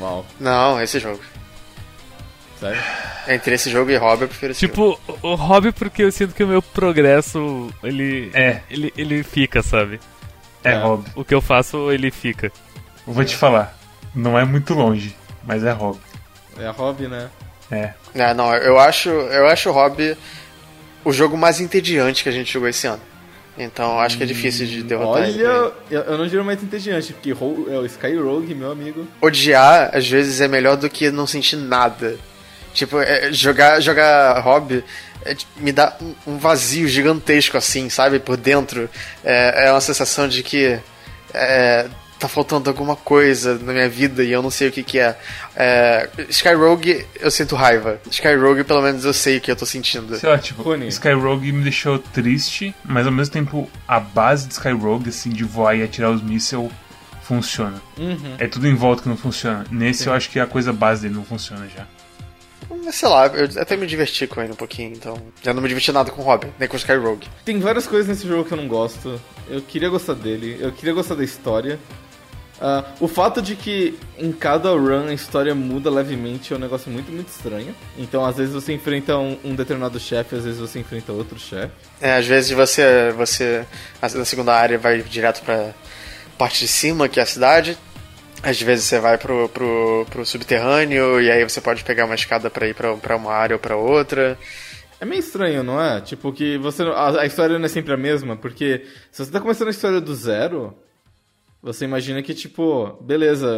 Uau. 0.00 0.24
Não, 0.40 0.80
esse 0.80 0.98
jogo. 0.98 1.20
Sério? 2.60 2.80
Entre 3.28 3.54
esse 3.54 3.70
jogo 3.70 3.90
e 3.90 3.96
Hobby, 3.96 4.22
eu 4.22 4.28
prefiro 4.28 4.52
esse 4.52 4.60
jogo. 4.66 4.72
Tipo, 4.96 5.16
o 5.22 5.32
o 5.32 5.34
hobby 5.34 5.70
porque 5.72 6.02
eu 6.02 6.10
sinto 6.10 6.34
que 6.34 6.42
o 6.42 6.48
meu 6.48 6.62
progresso, 6.62 7.68
ele. 7.82 8.30
É. 8.34 8.60
Ele, 8.70 8.92
ele 8.96 9.22
fica, 9.22 9.62
sabe? 9.62 10.00
É, 10.64 10.72
É. 10.72 10.78
hobby. 10.78 11.10
O 11.14 11.24
que 11.24 11.34
eu 11.34 11.40
faço, 11.40 11.90
ele 11.92 12.10
fica. 12.10 12.50
Eu 13.06 13.12
Vou 13.12 13.24
te 13.24 13.36
falar. 13.36 13.76
Não 14.14 14.38
é 14.38 14.44
muito 14.44 14.74
longe, 14.74 15.14
mas 15.44 15.62
é 15.64 15.70
hobby. 15.72 16.00
É 16.58 16.68
hobby, 16.70 17.06
né? 17.06 17.28
É. 17.70 17.92
É, 18.14 18.34
não, 18.34 18.52
eu 18.54 18.78
acho, 18.78 19.10
eu 19.10 19.46
acho 19.46 19.68
o 19.68 19.72
Hobby 19.72 20.16
o 21.04 21.12
jogo 21.12 21.36
mais 21.36 21.60
entediante 21.60 22.22
que 22.22 22.28
a 22.28 22.32
gente 22.32 22.50
jogou 22.52 22.68
esse 22.68 22.86
ano. 22.86 23.00
Então 23.58 24.00
acho 24.00 24.16
que 24.16 24.22
é 24.22 24.26
difícil 24.26 24.66
de 24.66 24.82
derrotar 24.82 25.22
Olha, 25.22 25.26
ele. 25.28 25.42
eu, 25.42 25.72
eu 25.90 26.16
não 26.18 26.24
diria 26.26 26.42
mais 26.42 26.62
entediante, 26.62 27.12
porque 27.12 27.30
é 27.30 27.34
o 27.78 27.84
Sky 27.84 28.16
Rogue, 28.16 28.54
meu 28.54 28.70
amigo. 28.72 29.06
Odiar, 29.20 29.90
às 29.92 30.08
vezes, 30.08 30.40
é 30.40 30.48
melhor 30.48 30.76
do 30.76 30.88
que 30.88 31.10
não 31.10 31.26
sentir 31.26 31.56
nada. 31.56 32.16
Tipo, 32.74 32.98
é, 33.00 33.32
jogar, 33.32 33.80
jogar 33.80 34.40
hobby 34.40 34.84
é, 35.24 35.34
tipo, 35.34 35.50
me 35.60 35.72
dá 35.72 35.96
um- 36.26 36.38
vazio 36.38 36.86
gigantesco, 36.88 37.56
assim, 37.56 37.88
sabe? 37.90 38.18
Por 38.18 38.36
dentro. 38.36 38.88
É, 39.24 39.66
é 39.66 39.72
uma 39.72 39.80
sensação 39.80 40.28
de 40.28 40.42
que 40.42 40.78
é, 41.34 41.86
tá 42.18 42.28
faltando 42.28 42.68
alguma 42.70 42.96
coisa 42.96 43.58
na 43.58 43.72
minha 43.72 43.88
vida 43.88 44.24
e 44.24 44.32
eu 44.32 44.42
não 44.42 44.50
sei 44.50 44.68
o 44.68 44.72
que 44.72 44.82
que 44.82 44.98
é. 44.98 45.16
é 45.56 46.08
Sky 46.28 46.54
Rogue, 46.54 47.04
eu 47.20 47.30
sinto 47.30 47.54
raiva. 47.56 48.00
Sky 48.10 48.34
Rogue, 48.34 48.64
pelo 48.64 48.82
menos, 48.82 49.04
eu 49.04 49.12
sei 49.12 49.38
o 49.38 49.40
que 49.40 49.50
eu 49.50 49.56
tô 49.56 49.66
sentindo. 49.66 50.16
Sei 50.16 50.28
lá, 50.28 50.38
tipo, 50.38 50.62
Rony. 50.62 50.88
Sky 50.88 51.12
Rogue 51.12 51.52
me 51.52 51.62
deixou 51.62 51.98
triste, 51.98 52.74
mas 52.84 53.06
ao 53.06 53.12
mesmo 53.12 53.32
tempo 53.32 53.70
a 53.86 54.00
base 54.00 54.46
de 54.46 54.54
Sky 54.54 54.70
Rogue, 54.72 55.10
assim, 55.10 55.30
de 55.30 55.44
voar 55.44 55.76
e 55.76 55.82
atirar 55.82 56.10
os 56.10 56.22
mísseis, 56.22 56.70
funciona. 57.22 57.80
Uhum. 57.98 58.36
É 58.38 58.46
tudo 58.46 58.66
em 58.66 58.74
volta 58.74 59.02
que 59.02 59.08
não 59.08 59.16
funciona. 59.16 59.64
Nesse 59.70 60.06
eu 60.06 60.12
acho 60.14 60.30
que 60.30 60.40
a 60.40 60.46
coisa 60.46 60.72
base 60.72 61.02
dele 61.02 61.14
não 61.14 61.24
funciona 61.24 61.68
já. 61.68 61.86
Sei 62.92 63.08
lá, 63.08 63.26
eu 63.28 63.60
até 63.60 63.76
me 63.76 63.86
diverti 63.86 64.26
com 64.26 64.42
ele 64.42 64.52
um 64.52 64.56
pouquinho, 64.56 64.92
então. 64.92 65.20
Já 65.42 65.54
não 65.54 65.62
me 65.62 65.68
diverti 65.68 65.92
nada 65.92 66.10
com 66.10 66.22
o 66.22 66.24
Hobby, 66.24 66.52
nem 66.58 66.68
com 66.68 66.74
o 66.74 66.78
Sky 66.78 66.94
Rogue. 66.94 67.28
Tem 67.44 67.58
várias 67.58 67.86
coisas 67.86 68.08
nesse 68.08 68.26
jogo 68.26 68.44
que 68.44 68.52
eu 68.52 68.56
não 68.56 68.68
gosto. 68.68 69.20
Eu 69.48 69.62
queria 69.62 69.88
gostar 69.88 70.14
dele, 70.14 70.58
eu 70.60 70.72
queria 70.72 70.92
gostar 70.92 71.14
da 71.14 71.24
história. 71.24 71.78
Ah, 72.60 72.84
o 72.98 73.06
fato 73.06 73.40
de 73.40 73.54
que 73.54 73.96
em 74.18 74.32
cada 74.32 74.70
run 74.70 75.06
a 75.08 75.14
história 75.14 75.54
muda 75.54 75.88
levemente 75.88 76.52
é 76.52 76.56
um 76.56 76.58
negócio 76.58 76.90
muito, 76.90 77.10
muito 77.12 77.28
estranho. 77.28 77.74
Então, 77.96 78.24
às 78.24 78.36
vezes 78.36 78.52
você 78.52 78.72
enfrenta 78.72 79.16
um, 79.16 79.38
um 79.44 79.54
determinado 79.54 79.98
chefe, 80.00 80.34
às 80.34 80.44
vezes 80.44 80.58
você 80.58 80.78
enfrenta 80.80 81.12
outro 81.12 81.38
chefe. 81.38 81.72
É, 82.00 82.16
às 82.16 82.26
vezes 82.26 82.50
você, 82.50 83.12
você 83.16 83.64
na 84.02 84.24
segunda 84.24 84.54
área 84.54 84.76
vai 84.78 85.00
direto 85.02 85.42
pra 85.42 85.72
parte 86.36 86.60
de 86.60 86.68
cima, 86.68 87.08
que 87.08 87.20
é 87.20 87.22
a 87.22 87.26
cidade. 87.26 87.78
Às 88.42 88.60
vezes 88.60 88.84
você 88.84 88.98
vai 89.00 89.18
pro, 89.18 89.48
pro, 89.48 90.06
pro 90.08 90.24
subterrâneo 90.24 91.20
e 91.20 91.30
aí 91.30 91.42
você 91.42 91.60
pode 91.60 91.82
pegar 91.84 92.04
uma 92.04 92.14
escada 92.14 92.48
pra 92.48 92.68
ir 92.68 92.74
pra 92.74 93.16
uma 93.16 93.32
área 93.32 93.56
ou 93.56 93.60
pra 93.60 93.76
outra. 93.76 94.38
É 95.00 95.04
meio 95.04 95.20
estranho, 95.20 95.62
não 95.62 95.80
é? 95.80 96.00
Tipo, 96.00 96.32
que 96.32 96.58
você. 96.58 96.82
A, 96.82 97.20
a 97.20 97.26
história 97.26 97.58
não 97.58 97.66
é 97.66 97.68
sempre 97.68 97.92
a 97.92 97.96
mesma, 97.96 98.36
porque 98.36 98.84
se 99.10 99.24
você 99.24 99.30
tá 99.30 99.40
começando 99.40 99.68
a 99.68 99.70
história 99.70 100.00
do 100.00 100.14
zero, 100.14 100.76
você 101.62 101.84
imagina 101.84 102.22
que, 102.22 102.34
tipo, 102.34 102.92
beleza, 103.02 103.48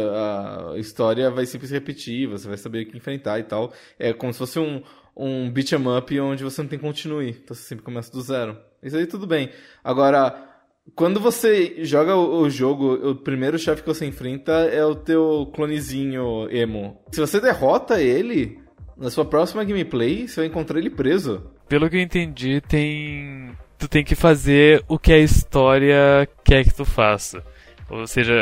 a 0.73 0.77
história 0.77 1.29
vai 1.31 1.45
sempre 1.45 1.67
se 1.67 1.73
repetir, 1.73 2.27
você 2.27 2.47
vai 2.47 2.57
saber 2.57 2.83
o 2.83 2.91
que 2.91 2.97
enfrentar 2.97 3.39
e 3.39 3.43
tal. 3.43 3.73
É 3.97 4.13
como 4.13 4.31
se 4.33 4.39
fosse 4.39 4.59
um, 4.59 4.83
um 5.15 5.49
beat 5.49 5.71
'em 5.71 5.97
up 5.97 6.19
onde 6.19 6.43
você 6.43 6.61
não 6.61 6.69
tem 6.69 6.79
continue. 6.79 7.29
Então 7.29 7.55
você 7.55 7.63
sempre 7.63 7.83
começa 7.83 8.11
do 8.11 8.21
zero. 8.21 8.57
Isso 8.81 8.97
aí 8.97 9.07
tudo 9.07 9.25
bem. 9.25 9.51
Agora, 9.83 10.50
quando 10.95 11.19
você 11.19 11.83
joga 11.85 12.15
o, 12.15 12.49
jogo, 12.49 12.93
o 13.09 13.15
primeiro 13.15 13.57
chefe 13.57 13.81
que 13.81 13.87
você 13.87 14.05
enfrenta 14.05 14.51
é 14.51 14.83
o 14.83 14.95
teu 14.95 15.49
clonezinho 15.53 16.49
emo. 16.49 16.99
Se 17.11 17.19
você 17.19 17.39
derrota 17.39 18.01
ele, 18.01 18.59
na 18.97 19.09
sua 19.09 19.25
próxima 19.25 19.63
gameplay, 19.63 20.27
você 20.27 20.41
vai 20.41 20.45
encontrar 20.47 20.79
ele 20.79 20.89
preso. 20.89 21.51
Pelo 21.67 21.89
que 21.89 21.95
eu 21.95 22.01
entendi, 22.01 22.61
tem. 22.61 23.51
Tu 23.77 23.87
tem 23.87 24.03
que 24.03 24.13
fazer 24.13 24.83
o 24.87 24.99
que 24.99 25.11
a 25.11 25.17
história 25.17 26.27
quer 26.43 26.63
que 26.63 26.73
tu 26.73 26.85
faça. 26.85 27.43
Ou 27.89 28.05
seja, 28.05 28.33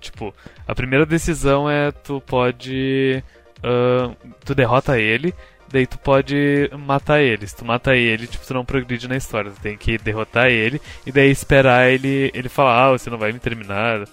tipo, 0.00 0.34
a 0.66 0.74
primeira 0.74 1.04
decisão 1.04 1.68
é 1.70 1.92
tu 1.92 2.20
pode. 2.20 3.22
Ah, 3.62 4.14
tu 4.44 4.54
derrota 4.54 4.98
ele, 4.98 5.34
daí 5.70 5.86
tu 5.86 5.98
pode 5.98 6.70
matar 6.78 7.20
ele. 7.20 7.46
Se 7.46 7.56
tu 7.56 7.64
mata 7.64 7.94
ele, 7.94 8.26
tipo, 8.26 8.46
tu 8.46 8.54
não 8.54 8.64
progride 8.64 9.08
na 9.08 9.16
história. 9.16 9.50
Tu 9.50 9.60
tem 9.60 9.76
que 9.76 9.98
derrotar 9.98 10.48
ele 10.48 10.80
e 11.06 11.12
daí 11.12 11.30
esperar 11.30 11.90
ele, 11.90 12.30
ele 12.34 12.48
falar, 12.48 12.86
ah, 12.86 12.90
você 12.92 13.10
não 13.10 13.18
vai 13.18 13.32
me 13.32 13.38
terminar. 13.38 14.04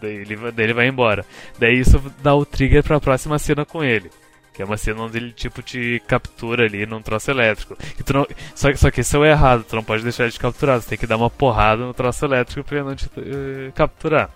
Daí 0.00 0.16
ele, 0.16 0.36
daí 0.36 0.66
ele 0.66 0.74
vai 0.74 0.86
embora. 0.86 1.24
Daí 1.58 1.78
isso 1.78 2.02
dá 2.22 2.34
o 2.34 2.44
trigger 2.44 2.82
pra 2.82 3.00
próxima 3.00 3.38
cena 3.38 3.64
com 3.64 3.82
ele. 3.82 4.10
Que 4.52 4.60
é 4.60 4.66
uma 4.66 4.76
cena 4.76 5.00
onde 5.00 5.16
ele, 5.16 5.32
tipo, 5.32 5.62
te 5.62 6.02
captura 6.06 6.66
ali 6.66 6.84
num 6.84 7.00
troço 7.00 7.30
elétrico. 7.30 7.74
E 7.98 8.02
tu 8.02 8.12
não... 8.12 8.26
só, 8.54 8.72
só 8.74 8.90
que 8.90 9.00
isso 9.00 9.24
é 9.24 9.30
errado, 9.30 9.64
tu 9.64 9.74
não 9.74 9.82
pode 9.82 10.02
deixar 10.02 10.24
ele 10.24 10.32
te 10.32 10.38
capturar. 10.38 10.78
Você 10.78 10.90
tem 10.90 10.98
que 10.98 11.06
dar 11.06 11.16
uma 11.16 11.30
porrada 11.30 11.82
no 11.82 11.94
troço 11.94 12.22
elétrico 12.26 12.62
pra 12.62 12.78
ele 12.78 12.86
não 12.86 12.94
te 12.94 13.08
eh, 13.16 13.72
capturar. 13.74 14.28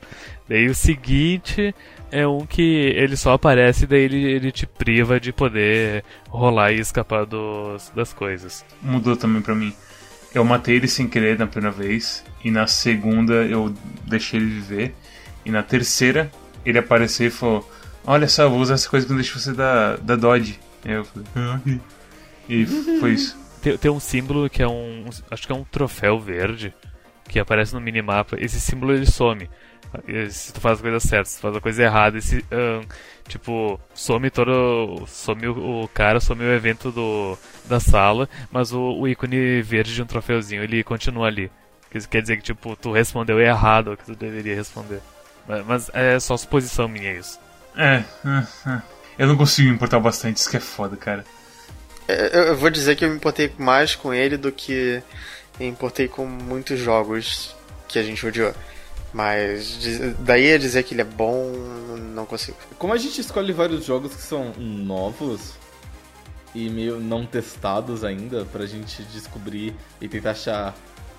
Daí 0.49 0.69
o 0.69 0.75
seguinte 0.75 1.75
é 2.11 2.27
um 2.27 2.47
que 2.47 2.63
ele 2.63 3.17
só 3.17 3.33
aparece 3.33 3.85
e 3.85 3.87
daí 3.87 4.03
ele, 4.03 4.25
ele 4.25 4.53
te 4.53 4.67
priva 4.67 5.19
de 5.19 5.33
poder 5.33 6.05
rolar 6.29 6.73
e 6.73 6.81
escapar 6.81 7.25
dos, 7.27 7.91
das 7.95 8.13
coisas. 8.13 8.65
Mudou 8.83 9.17
também 9.17 9.43
pra 9.43 9.55
mim. 9.55 9.73
Eu 10.35 10.45
matei 10.45 10.77
ele 10.77 10.89
sem 10.89 11.09
querer 11.09 11.39
na 11.39 11.47
primeira 11.47 11.75
vez, 11.75 12.23
e 12.45 12.51
na 12.51 12.67
segunda 12.67 13.35
eu 13.45 13.75
deixei 14.05 14.39
ele 14.39 14.51
viver, 14.51 14.95
e 15.45 15.51
na 15.51 15.63
terceira 15.63 16.31
ele 16.65 16.79
apareceu 16.79 17.29
e 17.29 17.31
falou: 17.31 17.71
Olha 18.07 18.29
só, 18.29 18.43
eu 18.43 18.51
vou 18.51 18.61
usar 18.61 18.75
essa 18.75 18.89
coisa 18.89 19.07
que 19.07 19.13
não 19.13 19.19
deixa 19.19 19.39
você 19.39 19.53
dar, 19.53 19.97
dar 19.99 20.17
Dodge. 20.17 20.61
Eu 20.85 21.05
falei: 21.05 21.29
"Ah, 21.35 21.61
ok." 21.61 21.81
E 22.49 22.67
foi 23.01 23.13
isso. 23.15 23.37
Tem, 23.61 23.77
tem 23.77 23.91
um 23.91 23.99
símbolo 23.99 24.49
que 24.49 24.63
é 24.63 24.69
um. 24.69 25.07
Acho 25.31 25.47
que 25.47 25.53
é 25.53 25.57
um 25.57 25.65
troféu 25.65 26.21
verde 26.21 26.73
que 27.29 27.39
aparece 27.39 27.75
no 27.75 27.81
minimapa. 27.81 28.37
Esse 28.39 28.61
símbolo 28.61 28.93
ele 28.93 29.07
some. 29.07 29.49
Se 30.31 30.53
tu 30.53 30.61
faz 30.61 30.79
a 30.79 30.83
coisa 30.83 31.01
certa, 31.01 31.31
se 31.31 31.37
tu 31.37 31.43
faz 31.43 31.57
a 31.57 31.61
coisa 31.61 31.83
errada, 31.83 32.19
esse. 32.19 32.45
ahn, 32.51 32.85
tipo, 33.29 33.81
some 33.95 34.31
todo. 34.31 35.05
Some 35.07 35.47
o, 35.49 35.85
o 35.85 35.89
cara, 35.89 36.21
some 36.21 36.43
o 36.45 36.53
evento 36.53 36.91
do, 36.91 37.39
da 37.65 37.81
sala, 37.81 38.29
mas 38.51 38.73
o, 38.73 38.81
o 38.81 39.09
ícone 39.09 39.63
verde 39.63 39.95
de 39.95 40.03
um 40.03 40.07
troféuzinho 40.07 40.63
ele 40.63 40.83
continua 40.83 41.27
ali. 41.27 41.51
Isso 41.95 42.09
quer 42.09 42.21
dizer 42.21 42.37
que, 42.37 42.43
tipo, 42.43 42.77
tu 42.77 42.93
respondeu 42.93 43.41
errado 43.41 43.93
o 43.93 43.97
que 43.97 44.05
tu 44.05 44.15
deveria 44.15 44.55
responder. 44.55 45.01
Mas, 45.49 45.65
mas 45.65 45.91
é 45.95 46.21
só 46.21 46.37
suposição 46.37 46.89
minha 46.89 47.13
isso. 47.13 47.39
É, 47.75 48.03
é, 48.25 48.71
é. 48.71 48.83
eu 49.19 49.27
não 49.27 49.37
consigo 49.37 49.69
me 49.69 49.75
importar 49.75 49.99
bastante, 50.01 50.37
isso 50.37 50.51
que 50.51 50.57
é 50.57 50.61
foda, 50.61 50.97
cara. 50.97 51.25
É, 52.07 52.39
Eu, 52.39 52.43
eu 52.49 52.57
vou 52.57 52.69
dizer 52.69 52.97
que 52.97 53.05
eu 53.05 53.09
me 53.09 53.17
importei 53.17 53.51
mais 53.59 53.95
com 53.95 54.13
ele 54.13 54.37
do 54.37 54.53
que 54.53 55.03
me 55.59 55.67
importei 55.67 56.07
com 56.07 56.27
muitos 56.27 56.79
jogos 56.79 57.57
que 57.89 57.99
a 57.99 58.03
gente 58.03 58.27
odiou. 58.27 58.55
Mas 59.13 59.79
daí 60.19 60.53
a 60.53 60.59
dizer 60.59 60.83
que 60.83 60.95
ele 60.95 61.01
é 61.01 61.05
bom, 61.05 61.53
não 62.15 62.27
consigo. 62.27 62.57
Como 62.79 62.93
a 62.93 62.99
gente 62.99 63.21
escolhe 63.21 63.53
vários 63.53 63.85
jogos 63.85 64.15
que 64.15 64.23
são 64.23 64.53
novos 64.59 65.55
e 66.55 66.69
meio 66.69 66.99
não 67.01 67.25
testados 67.25 68.05
ainda, 68.05 68.45
pra 68.47 68.67
gente 68.67 69.03
descobrir 69.05 69.75
e 70.01 70.09
tentar 70.09 70.31
achar 70.33 70.75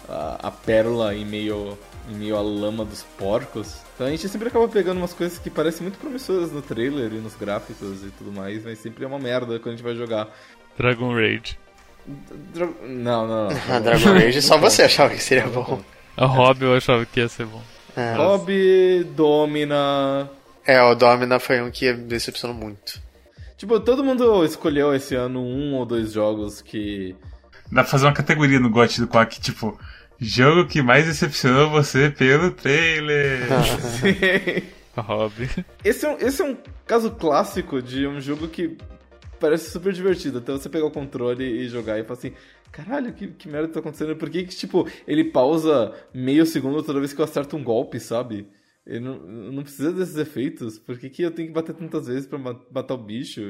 a, 0.08 0.48
a 0.48 0.52
pérola 0.52 1.16
em 1.16 1.26
meio, 1.26 1.78
em 2.10 2.16
meio 2.16 2.36
à 2.38 2.42
lama 2.42 2.84
dos 2.86 3.04
porcos, 3.18 3.78
então 3.96 4.08
a 4.08 4.10
gente 4.10 4.28
sempre 4.30 4.48
acaba 4.48 4.68
pegando 4.68 4.98
umas 4.98 5.14
coisas 5.14 5.38
que 5.40 5.50
parecem 5.50 5.84
muito 5.84 5.98
promissoras 6.00 6.52
no 6.52 6.62
trailer 6.62 7.12
e 7.14 7.18
nos 7.20 7.36
gráficos 7.36 8.04
e 8.04 8.10
tudo 8.18 8.32
mais, 8.32 8.64
mas 8.64 8.80
sempre 8.80 9.04
é 9.04 9.08
uma 9.08 9.20
merda 9.20 9.60
quando 9.60 9.68
a 9.74 9.78
gente 9.78 9.84
vai 9.84 9.96
jogar. 9.96 10.28
Dragon 10.78 11.14
Rage. 11.14 11.58
Dra- 12.54 12.70
Não, 12.84 13.28
não. 13.28 13.50
não. 13.50 13.82
Dragon 13.82 14.14
Age 14.16 14.42
só 14.42 14.58
você 14.58 14.84
achava 14.84 15.14
que 15.14 15.22
seria 15.24 15.48
bom. 15.48 15.82
A 16.16 16.26
Hobby 16.26 16.66
eu 16.66 16.76
achava 16.76 17.06
que 17.06 17.20
ia 17.20 17.28
ser 17.28 17.46
bom. 17.46 17.62
É. 17.98 18.14
Hobby, 18.16 19.04
Domina. 19.16 20.30
É, 20.66 20.82
o 20.82 20.96
Domina 20.96 21.40
foi 21.40 21.62
um 21.62 21.72
que 21.72 21.92
me 21.92 22.04
decepcionou 22.04 22.56
muito. 22.56 23.02
Tipo, 23.58 23.80
todo 23.80 24.04
mundo 24.04 24.46
escolheu 24.46 24.94
esse 24.94 25.16
ano 25.16 25.42
um 25.42 25.74
ou 25.74 25.86
dois 25.86 26.14
jogos 26.14 26.62
que 26.62 27.16
Dá 27.72 27.82
pra 27.82 27.92
fazer 27.92 28.06
uma 28.06 28.14
categoria 28.14 28.60
no 28.60 28.70
GOT 28.70 29.02
do 29.02 29.08
Quack, 29.08 29.42
tipo, 29.42 29.78
jogo 30.20 30.68
que 30.68 30.82
mais 30.82 31.06
decepcionou 31.06 31.70
você 31.70 32.10
pelo 32.10 32.52
trailer. 32.52 33.48
Hobby. 34.96 35.50
Esse 35.84 36.06
é, 36.06 36.10
um, 36.10 36.18
esse 36.20 36.42
é 36.42 36.46
um 36.46 36.58
caso 36.86 37.12
clássico 37.12 37.82
de 37.82 38.08
um 38.08 38.20
jogo 38.20 38.48
que 38.48 38.78
parece 39.40 39.70
super 39.70 39.94
divertido. 39.94 40.40
Até 40.40 40.52
você 40.52 40.70
pegar 40.70 40.86
o 40.86 40.92
controle 40.92 41.44
e 41.44 41.68
jogar 41.68 42.00
e 42.00 42.04
falar 42.04 42.18
assim: 42.18 42.34
caralho, 42.72 43.14
que, 43.14 43.28
que 43.28 43.48
merda 43.48 43.68
tá 43.70 43.80
acontecendo? 43.80 44.16
Por 44.16 44.30
que, 44.30 44.44
que, 44.44 44.56
tipo, 44.56 44.88
ele 45.08 45.24
pausa 45.26 45.94
meio 46.14 46.46
segundo 46.46 46.84
toda 46.84 47.00
vez 47.00 47.14
que 47.14 47.20
eu 47.22 47.26
acerto 47.26 47.56
um 47.58 47.64
golpe, 47.64 48.00
sabe? 48.00 48.48
Ele 48.86 49.00
não, 49.02 49.18
não 49.52 49.64
precisa 49.64 49.92
desses 49.92 50.16
efeitos. 50.18 50.80
Por 50.80 50.98
que, 50.98 51.10
que 51.10 51.22
eu 51.22 51.32
tenho 51.32 51.50
que 51.50 51.54
bater 51.54 51.76
tantas 51.76 52.08
vezes 52.08 52.26
pra 52.28 52.38
ma- 52.40 52.60
matar 52.72 52.94
o 52.94 52.98
bicho? 53.04 53.42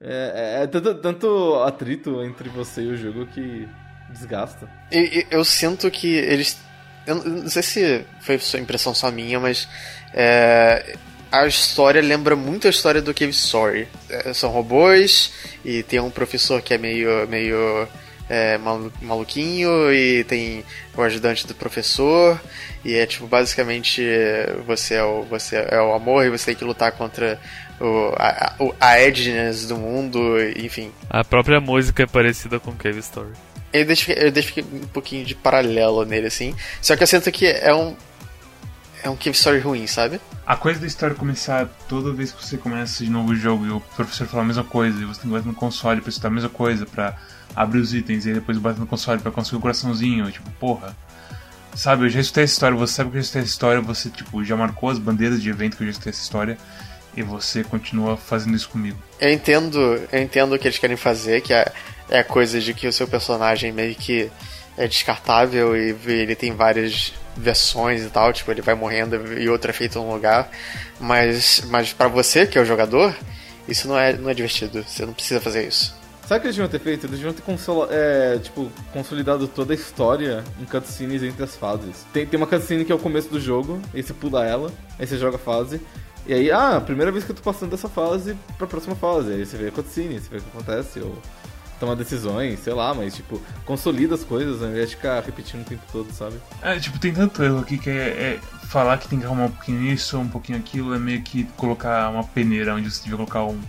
É, 0.00 0.58
é, 0.60 0.62
é 0.62 0.66
tanto, 0.66 0.94
tanto 0.96 1.54
atrito 1.62 2.22
entre 2.22 2.48
você 2.48 2.82
e 2.82 2.88
o 2.88 2.96
jogo 2.96 3.26
que 3.26 3.66
desgasta. 4.10 4.68
E, 4.92 5.20
e 5.20 5.26
eu 5.30 5.44
sinto 5.44 5.90
que 5.90 6.08
eles. 6.14 6.58
Eu 7.06 7.16
não- 7.16 7.48
sei 7.48 7.62
se 7.62 8.04
foi 8.22 8.38
só 8.38 8.58
impressão 8.58 8.94
só 8.94 9.10
minha, 9.10 9.38
mas. 9.38 9.68
é, 10.12 10.96
a 11.42 11.46
história 11.46 12.00
lembra 12.02 12.36
muito 12.36 12.66
a 12.66 12.70
história 12.70 13.02
do 13.02 13.12
Cave 13.14 13.30
Story. 13.32 13.88
É, 14.08 14.32
são 14.32 14.50
robôs 14.50 15.32
e 15.64 15.82
tem 15.82 16.00
um 16.00 16.10
professor 16.10 16.60
que 16.62 16.74
é 16.74 16.78
meio. 16.78 17.26
meio 17.28 17.88
é, 18.28 18.56
malu- 18.56 18.90
maluquinho 19.02 19.92
e 19.92 20.24
tem 20.24 20.64
o 20.96 21.02
ajudante 21.02 21.46
do 21.46 21.54
professor 21.54 22.40
e 22.82 22.94
é 22.94 23.04
tipo 23.04 23.26
basicamente 23.26 24.02
você 24.66 24.94
é 24.94 25.04
o 25.04 25.24
você 25.24 25.56
é 25.56 25.78
o 25.78 25.92
amor 25.92 26.24
e 26.24 26.30
você 26.30 26.46
tem 26.46 26.54
que 26.54 26.64
lutar 26.64 26.92
contra 26.92 27.38
o, 27.78 28.14
a, 28.16 28.54
a 28.80 29.02
edginess 29.02 29.66
do 29.66 29.76
mundo, 29.76 30.40
enfim. 30.56 30.90
A 31.10 31.22
própria 31.22 31.60
música 31.60 32.04
é 32.04 32.06
parecida 32.06 32.58
com 32.58 32.72
Cave 32.72 33.00
Story. 33.00 33.32
Eu 33.72 33.84
deixo, 33.84 34.10
eu 34.12 34.30
deixo 34.30 34.60
um 34.60 34.86
pouquinho 34.86 35.24
de 35.24 35.34
paralelo 35.34 36.04
nele, 36.04 36.28
assim. 36.28 36.54
Só 36.80 36.96
que 36.96 37.02
eu 37.02 37.06
sinto 37.06 37.30
que 37.32 37.44
é 37.46 37.74
um. 37.74 37.94
É 39.04 39.10
um 39.10 39.16
Cave 39.16 39.32
Story 39.32 39.58
ruim, 39.58 39.86
sabe? 39.86 40.18
A 40.46 40.56
coisa 40.56 40.80
da 40.80 40.86
história 40.86 41.14
começar 41.14 41.68
toda 41.86 42.10
vez 42.10 42.32
que 42.32 42.42
você 42.42 42.56
começa 42.56 43.04
de 43.04 43.10
novo 43.10 43.32
o 43.32 43.36
jogo 43.36 43.66
e 43.66 43.70
o 43.70 43.78
professor 43.78 44.26
fala 44.26 44.42
a 44.42 44.46
mesma 44.46 44.64
coisa, 44.64 44.98
e 44.98 45.04
você 45.04 45.20
tem 45.20 45.30
que 45.30 45.36
bater 45.36 45.46
no 45.46 45.54
console 45.54 46.00
pra 46.00 46.08
estudar 46.08 46.28
a 46.28 46.30
mesma 46.30 46.48
coisa, 46.48 46.86
pra 46.86 47.14
abrir 47.54 47.80
os 47.80 47.92
itens, 47.92 48.24
e 48.24 48.32
depois 48.32 48.56
bater 48.56 48.80
no 48.80 48.86
console 48.86 49.20
pra 49.20 49.30
conseguir 49.30 49.56
o 49.56 49.60
coraçãozinho, 49.60 50.32
tipo, 50.32 50.50
porra. 50.52 50.96
Sabe, 51.74 52.06
eu 52.06 52.08
já 52.08 52.18
estudei 52.18 52.44
essa 52.44 52.54
história, 52.54 52.78
você 52.78 52.94
sabe 52.94 53.10
que 53.10 53.16
eu 53.16 53.20
já 53.20 53.24
estudei 53.26 53.42
essa 53.42 53.50
história, 53.50 53.80
você, 53.82 54.08
tipo, 54.08 54.42
já 54.42 54.56
marcou 54.56 54.88
as 54.88 54.98
bandeiras 54.98 55.42
de 55.42 55.50
evento 55.50 55.76
que 55.76 55.82
eu 55.82 55.86
já 55.86 55.90
estudei 55.90 56.10
essa 56.10 56.22
história, 56.22 56.58
e 57.14 57.22
você 57.22 57.62
continua 57.62 58.16
fazendo 58.16 58.56
isso 58.56 58.70
comigo. 58.70 58.96
Eu 59.20 59.30
entendo, 59.30 59.78
eu 60.10 60.22
entendo 60.22 60.54
o 60.54 60.58
que 60.58 60.66
eles 60.66 60.78
querem 60.78 60.96
fazer, 60.96 61.42
que 61.42 61.52
é, 61.52 61.70
é 62.08 62.22
coisa 62.22 62.58
de 62.58 62.72
que 62.72 62.88
o 62.88 62.92
seu 62.92 63.06
personagem 63.06 63.70
meio 63.70 63.94
que 63.94 64.30
é 64.76 64.86
descartável 64.86 65.76
e 65.76 65.96
ele 66.06 66.34
tem 66.34 66.54
várias 66.54 67.12
versões 67.36 68.04
e 68.04 68.10
tal, 68.10 68.32
tipo, 68.32 68.50
ele 68.50 68.62
vai 68.62 68.74
morrendo 68.74 69.38
e 69.38 69.48
outra 69.48 69.70
é 69.70 69.74
feita 69.74 69.98
num 69.98 70.12
lugar. 70.12 70.50
Mas, 71.00 71.62
mas 71.68 71.92
para 71.92 72.08
você, 72.08 72.46
que 72.46 72.58
é 72.58 72.60
o 72.60 72.64
jogador, 72.64 73.14
isso 73.68 73.88
não 73.88 73.98
é, 73.98 74.12
não 74.12 74.30
é 74.30 74.34
divertido. 74.34 74.82
Você 74.82 75.04
não 75.04 75.12
precisa 75.12 75.40
fazer 75.40 75.66
isso. 75.66 75.94
Sabe 76.26 76.38
o 76.38 76.40
que 76.40 76.46
eles 76.46 76.56
deviam 76.56 76.70
ter 76.70 76.80
feito? 76.80 77.06
Eles 77.06 77.18
deviam 77.18 77.34
ter 77.34 77.44
é, 77.90 78.38
tipo, 78.38 78.70
consolidado 78.92 79.46
toda 79.46 79.74
a 79.74 79.76
história 79.76 80.42
em 80.60 80.64
cutscenes 80.64 81.22
entre 81.22 81.44
as 81.44 81.54
fases. 81.54 82.06
Tem, 82.12 82.26
tem 82.26 82.38
uma 82.38 82.46
cutscene 82.46 82.84
que 82.84 82.92
é 82.92 82.94
o 82.94 82.98
começo 82.98 83.28
do 83.28 83.38
jogo, 83.38 83.80
aí 83.92 84.02
você 84.02 84.14
pula 84.14 84.44
ela, 84.44 84.72
aí 84.98 85.06
você 85.06 85.18
joga 85.18 85.36
a 85.36 85.38
fase. 85.38 85.80
E 86.26 86.32
aí, 86.32 86.50
ah, 86.50 86.80
primeira 86.80 87.12
vez 87.12 87.24
que 87.24 87.32
eu 87.32 87.36
tô 87.36 87.42
passando 87.42 87.70
dessa 87.70 87.90
fase 87.90 88.34
pra 88.56 88.66
próxima 88.66 88.96
fase. 88.96 89.32
Aí 89.32 89.44
você 89.44 89.58
vê 89.58 89.68
a 89.68 89.70
cutscene, 89.70 90.18
você 90.18 90.30
vê 90.30 90.38
o 90.38 90.40
que 90.40 90.48
acontece, 90.48 91.00
ou 91.00 91.14
tomar 91.78 91.94
decisões, 91.94 92.60
sei 92.60 92.72
lá, 92.72 92.94
mas 92.94 93.14
tipo, 93.14 93.40
consolida 93.64 94.14
as 94.14 94.24
coisas 94.24 94.62
ao 94.62 94.68
invés 94.68 94.90
de 94.90 94.96
ficar 94.96 95.22
repetindo 95.22 95.62
o 95.62 95.64
tempo 95.64 95.82
todo, 95.90 96.12
sabe? 96.12 96.36
É, 96.62 96.78
tipo, 96.78 96.98
tem 96.98 97.12
tanto 97.12 97.42
erro 97.42 97.60
aqui 97.60 97.78
que 97.78 97.90
é, 97.90 97.94
é 97.94 98.40
falar 98.68 98.98
que 98.98 99.08
tem 99.08 99.18
que 99.18 99.26
arrumar 99.26 99.44
um 99.44 99.50
pouquinho 99.50 99.82
isso, 99.82 100.18
um 100.18 100.28
pouquinho 100.28 100.58
aquilo, 100.58 100.94
é 100.94 100.98
meio 100.98 101.22
que 101.22 101.44
colocar 101.56 102.08
uma 102.10 102.24
peneira 102.24 102.74
onde 102.74 102.90
você 102.90 103.02
devia 103.02 103.16
colocar 103.16 103.44
um, 103.44 103.60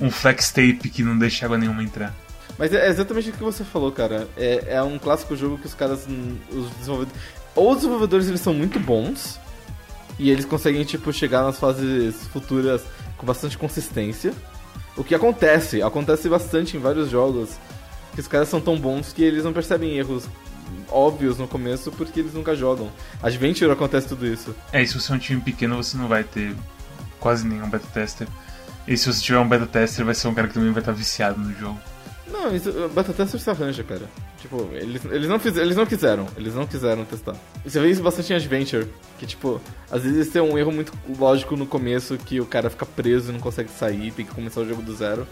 um 0.00 0.10
flex 0.10 0.50
tape 0.50 0.88
que 0.88 1.02
não 1.02 1.18
deixa 1.18 1.44
água 1.44 1.58
nenhuma 1.58 1.82
entrar. 1.82 2.14
Mas 2.58 2.72
é 2.72 2.88
exatamente 2.88 3.30
o 3.30 3.32
que 3.32 3.42
você 3.42 3.62
falou, 3.62 3.92
cara. 3.92 4.26
É, 4.36 4.74
é 4.74 4.82
um 4.82 4.98
clássico 4.98 5.36
jogo 5.36 5.58
que 5.58 5.66
os 5.66 5.74
caras, 5.74 6.06
os 6.50 6.70
desenvolvedores... 6.78 7.22
Ou 7.54 7.70
os 7.70 7.76
desenvolvedores, 7.76 8.28
eles 8.28 8.40
são 8.40 8.54
muito 8.54 8.80
bons, 8.80 9.38
e 10.18 10.30
eles 10.30 10.44
conseguem, 10.44 10.84
tipo, 10.84 11.12
chegar 11.12 11.42
nas 11.42 11.58
fases 11.58 12.16
futuras 12.32 12.82
com 13.16 13.24
bastante 13.24 13.56
consistência. 13.56 14.32
O 14.98 15.04
que 15.04 15.14
acontece, 15.14 15.80
acontece 15.80 16.28
bastante 16.28 16.76
em 16.76 16.80
vários 16.80 17.08
jogos, 17.08 17.50
que 18.14 18.20
os 18.20 18.26
caras 18.26 18.48
são 18.48 18.60
tão 18.60 18.76
bons 18.76 19.12
que 19.12 19.22
eles 19.22 19.44
não 19.44 19.52
percebem 19.52 19.96
erros 19.96 20.28
óbvios 20.90 21.38
no 21.38 21.46
começo 21.46 21.92
porque 21.92 22.18
eles 22.18 22.34
nunca 22.34 22.56
jogam. 22.56 22.90
Adventure 23.22 23.70
acontece 23.70 24.08
tudo 24.08 24.26
isso. 24.26 24.54
É, 24.72 24.82
e 24.82 24.86
se 24.88 24.98
você 24.98 25.12
é 25.12 25.14
um 25.14 25.18
time 25.18 25.40
pequeno, 25.40 25.76
você 25.76 25.96
não 25.96 26.08
vai 26.08 26.24
ter 26.24 26.52
quase 27.20 27.46
nenhum 27.46 27.70
beta 27.70 27.86
tester. 27.94 28.26
E 28.88 28.96
se 28.96 29.06
você 29.06 29.20
tiver 29.22 29.38
um 29.38 29.48
beta 29.48 29.66
tester, 29.66 30.04
vai 30.04 30.16
ser 30.16 30.26
um 30.26 30.34
cara 30.34 30.48
que 30.48 30.54
também 30.54 30.72
vai 30.72 30.82
estar 30.82 30.92
viciado 30.92 31.38
no 31.38 31.54
jogo. 31.54 31.78
Não, 32.30 32.54
isso, 32.54 32.70
tester 33.16 33.40
se 33.40 33.50
arranja, 33.50 33.82
cara. 33.82 34.08
Tipo, 34.38 34.68
eles, 34.72 35.04
eles, 35.06 35.28
não 35.28 35.38
fiz, 35.38 35.56
eles 35.56 35.76
não 35.76 35.86
quiseram, 35.86 36.26
eles 36.36 36.54
não 36.54 36.66
quiseram 36.66 37.04
testar. 37.04 37.36
E 37.64 37.70
você 37.70 37.80
vê 37.80 37.90
isso 37.90 38.02
bastante 38.02 38.32
em 38.32 38.36
Adventure, 38.36 38.86
que 39.18 39.26
tipo, 39.26 39.60
às 39.90 40.02
vezes 40.02 40.30
tem 40.30 40.40
um 40.42 40.56
erro 40.58 40.70
muito 40.70 40.92
lógico 41.18 41.56
no 41.56 41.66
começo 41.66 42.16
que 42.18 42.40
o 42.40 42.46
cara 42.46 42.70
fica 42.70 42.86
preso 42.86 43.30
e 43.30 43.32
não 43.32 43.40
consegue 43.40 43.70
sair, 43.70 44.12
tem 44.12 44.24
que 44.24 44.34
começar 44.34 44.60
o 44.60 44.68
jogo 44.68 44.82
do 44.82 44.94
zero. 44.94 45.26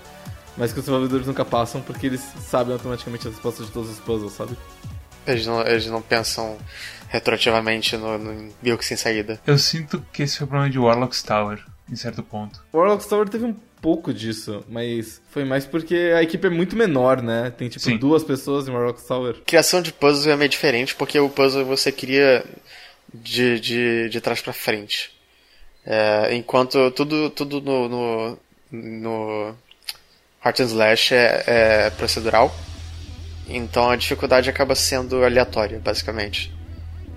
Mas 0.56 0.72
que 0.72 0.78
os 0.78 0.86
desenvolvedores 0.86 1.26
nunca 1.26 1.44
passam 1.44 1.82
porque 1.82 2.06
eles 2.06 2.20
sabem 2.40 2.72
automaticamente 2.72 3.28
as 3.28 3.34
respostas 3.34 3.66
de 3.66 3.72
todos 3.72 3.90
os 3.90 4.00
puzzles, 4.00 4.32
sabe? 4.32 4.56
Eles 5.26 5.46
não, 5.46 5.60
eles 5.60 5.86
não 5.86 6.00
pensam 6.00 6.56
retroativamente 7.08 7.96
no, 7.96 8.16
no 8.16 8.52
Bilk 8.62 8.84
sem 8.84 8.96
saída. 8.96 9.38
Eu 9.46 9.58
sinto 9.58 10.02
que 10.12 10.22
esse 10.22 10.38
foi 10.38 10.46
o 10.46 10.48
problema 10.48 10.70
de 10.70 10.78
Warlock's 10.78 11.22
Tower, 11.22 11.62
em 11.90 11.96
certo 11.96 12.22
ponto. 12.22 12.64
Warlock's 12.72 13.06
Tower 13.06 13.28
teve 13.28 13.44
um 13.44 13.54
pouco 13.86 14.12
disso, 14.12 14.64
mas 14.68 15.22
foi 15.30 15.44
mais 15.44 15.64
porque 15.64 15.94
a 16.12 16.20
equipe 16.20 16.44
é 16.44 16.50
muito 16.50 16.74
menor, 16.74 17.22
né? 17.22 17.52
Tem 17.56 17.68
tipo 17.68 17.84
Sim. 17.84 17.96
duas 17.96 18.24
pessoas 18.24 18.66
em 18.66 18.72
Warlock's 18.72 19.06
Tower. 19.06 19.36
Criação 19.46 19.80
de 19.80 19.92
puzzle 19.92 20.32
é 20.32 20.36
meio 20.36 20.48
diferente, 20.48 20.92
porque 20.96 21.16
o 21.20 21.28
puzzle 21.28 21.64
você 21.64 21.92
cria 21.92 22.44
de, 23.14 23.60
de, 23.60 24.08
de 24.08 24.20
trás 24.20 24.40
para 24.40 24.52
frente. 24.52 25.12
É, 25.86 26.34
enquanto 26.34 26.90
tudo, 26.90 27.30
tudo 27.30 27.60
no, 27.60 27.88
no, 27.88 28.38
no 28.72 29.54
Heart 30.44 30.58
and 30.58 30.64
Slash 30.64 31.14
é, 31.14 31.44
é 31.46 31.90
procedural, 31.90 32.52
então 33.48 33.88
a 33.88 33.94
dificuldade 33.94 34.50
acaba 34.50 34.74
sendo 34.74 35.22
aleatória, 35.22 35.78
basicamente. 35.78 36.52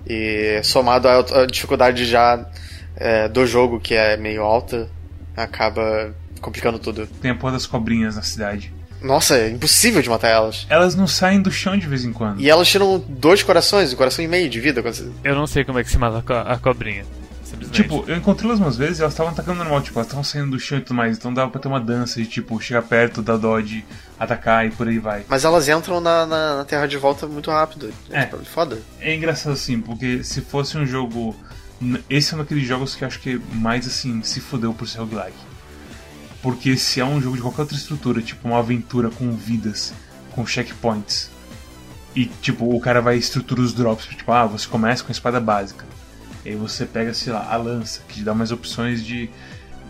E 0.08 0.62
somado 0.64 1.08
à 1.08 1.48
dificuldade 1.48 2.06
já 2.06 2.48
é, 2.96 3.28
do 3.28 3.44
jogo, 3.48 3.80
que 3.80 3.96
é 3.96 4.16
meio 4.18 4.44
alta, 4.44 4.88
acaba 5.36 6.14
complicando 6.40 6.80
tudo. 6.80 7.08
Tem 7.22 7.32
a 7.32 7.36
porra 7.36 7.54
das 7.54 7.66
cobrinhas 7.66 8.16
na 8.16 8.22
cidade. 8.22 8.74
Nossa, 9.02 9.38
é 9.38 9.50
impossível 9.50 10.02
de 10.02 10.10
matar 10.10 10.30
elas. 10.30 10.66
Elas 10.70 10.94
não 10.94 11.08
saem 11.08 11.42
do 11.42 11.52
chão 11.52 11.78
de 11.78 11.88
vez 11.88 12.04
em 12.04 12.12
quando. 12.12 12.42
E 12.42 12.50
elas 12.50 12.68
tiram 12.68 13.04
dois 13.08 13.42
corações, 13.44 13.94
um 13.94 13.96
coração 13.96 14.24
e 14.24 14.28
meio 14.28 14.50
de 14.50 14.60
vida. 14.60 14.84
Eu 15.24 15.36
não 15.36 15.48
sei 15.48 15.64
como 15.64 15.80
é 15.80 15.84
que 15.84 15.90
se 15.90 15.98
mata 15.98 16.18
a, 16.18 16.22
co 16.22 16.34
a 16.34 16.58
cobrinha. 16.58 17.06
Tipo, 17.72 18.04
eu 18.08 18.16
encontrei 18.16 18.50
elas 18.50 18.60
umas 18.60 18.78
vezes 18.78 19.00
e 19.00 19.02
elas 19.02 19.14
estavam 19.14 19.32
atacando 19.32 19.58
normal, 19.58 19.82
tipo, 19.82 19.98
elas 19.98 20.08
estavam 20.08 20.24
saindo 20.24 20.52
do 20.52 20.60
chão 20.60 20.78
e 20.78 20.82
tudo 20.82 20.96
mais, 20.96 21.18
então 21.18 21.34
dava 21.34 21.52
pra 21.52 21.60
ter 21.60 21.68
uma 21.68 21.80
dança 21.80 22.22
de 22.22 22.28
tipo, 22.28 22.60
chegar 22.62 22.82
perto, 22.84 23.22
dar 23.22 23.38
dodge, 23.38 23.84
atacar 24.20 24.66
e 24.66 24.72
por 24.72 24.88
aí 24.88 24.98
vai. 24.98 25.26
Mas 25.28 25.46
elas 25.46 25.68
entram 25.68 26.00
na, 26.00 26.26
na, 26.26 26.58
na 26.58 26.66
terra 26.66 26.88
de 26.88 26.98
volta 26.98 27.28
muito 27.28 27.52
rápido. 27.52 27.94
É. 28.12 28.22
Tipo, 28.26 28.44
foda. 28.46 28.80
É 29.00 29.14
engraçado 29.14 29.54
assim, 29.54 29.80
porque 29.82 30.24
se 30.24 30.42
fosse 30.42 30.78
um 30.78 30.86
jogo. 30.86 31.36
Esse 32.10 32.34
é 32.34 32.36
um 32.36 32.40
daqueles 32.42 32.68
jogos 32.68 32.96
que 32.96 33.04
eu 33.04 33.08
acho 33.08 33.20
que 33.20 33.40
mais 33.54 33.88
assim, 33.88 34.22
se 34.22 34.40
fudeu 34.42 34.74
por 34.74 34.88
ser 34.88 35.00
roguelike. 35.00 35.49
Porque 36.42 36.78
se 36.78 37.02
é 37.02 37.06
um 37.06 37.22
jogo 37.22 37.36
de 37.36 37.42
qualquer 37.42 37.62
outra 37.62 37.76
estrutura, 37.76 38.22
tipo 38.22 38.48
uma 38.48 38.60
aventura 38.60 39.10
com 39.10 39.32
vidas, 39.32 39.94
com 40.32 40.46
checkpoints, 40.46 41.30
e 42.16 42.26
tipo, 42.26 42.74
o 42.74 42.80
cara 42.80 43.02
vai 43.02 43.18
estruturar 43.18 43.64
os 43.64 43.74
drops, 43.74 44.06
tipo, 44.08 44.32
ah, 44.32 44.46
você 44.46 44.68
começa 44.68 45.04
com 45.04 45.10
a 45.10 45.12
espada 45.12 45.40
básica. 45.40 45.86
E 46.46 46.50
aí 46.50 46.56
você 46.56 46.86
pega, 46.86 47.14
sei 47.14 47.34
lá, 47.34 47.48
a 47.52 47.58
lança, 47.58 48.02
que 48.08 48.16
te 48.16 48.24
dá 48.24 48.34
mais 48.34 48.52
opções 48.52 49.04
de, 49.04 49.30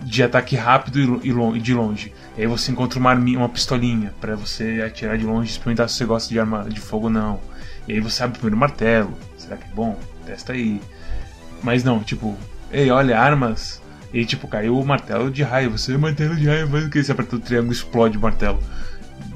de 0.03 0.23
ataque 0.23 0.55
rápido 0.55 1.21
e, 1.23 1.59
de 1.59 1.73
longe. 1.73 2.13
E 2.37 2.41
aí 2.41 2.47
você 2.47 2.71
encontra 2.71 2.99
uma, 2.99 3.11
arminha, 3.11 3.37
uma 3.37 3.49
pistolinha 3.49 4.13
para 4.19 4.35
você 4.35 4.83
atirar 4.85 5.17
de 5.17 5.25
longe 5.25 5.49
e 5.49 5.51
experimentar 5.51 5.87
se 5.89 5.95
você 5.95 6.05
gosta 6.05 6.29
de 6.29 6.39
arma 6.39 6.67
de 6.67 6.79
fogo 6.79 7.05
ou 7.05 7.11
não. 7.11 7.39
E 7.87 7.93
aí 7.93 7.99
você 7.99 8.23
abre 8.23 8.37
o 8.37 8.39
primeiro 8.39 8.57
martelo. 8.57 9.13
Será 9.37 9.57
que 9.57 9.65
é 9.65 9.73
bom? 9.73 9.97
Testa 10.25 10.53
aí. 10.53 10.81
Mas 11.61 11.83
não, 11.83 11.99
tipo, 11.99 12.37
ei, 12.71 12.89
olha, 12.89 13.19
armas. 13.19 13.81
E 14.13 14.25
tipo, 14.25 14.47
caiu 14.47 14.77
o 14.77 14.85
martelo 14.85 15.29
de 15.29 15.43
raio. 15.43 15.71
Você, 15.71 15.97
martelo 15.97 16.35
de 16.35 16.47
raio, 16.47 16.67
faz 16.69 16.85
o 16.85 16.89
que? 16.89 17.03
Você 17.03 17.11
aperta 17.11 17.35
o 17.35 17.39
triângulo 17.39 17.73
explode 17.73 18.17
o 18.17 18.21
martelo. 18.21 18.61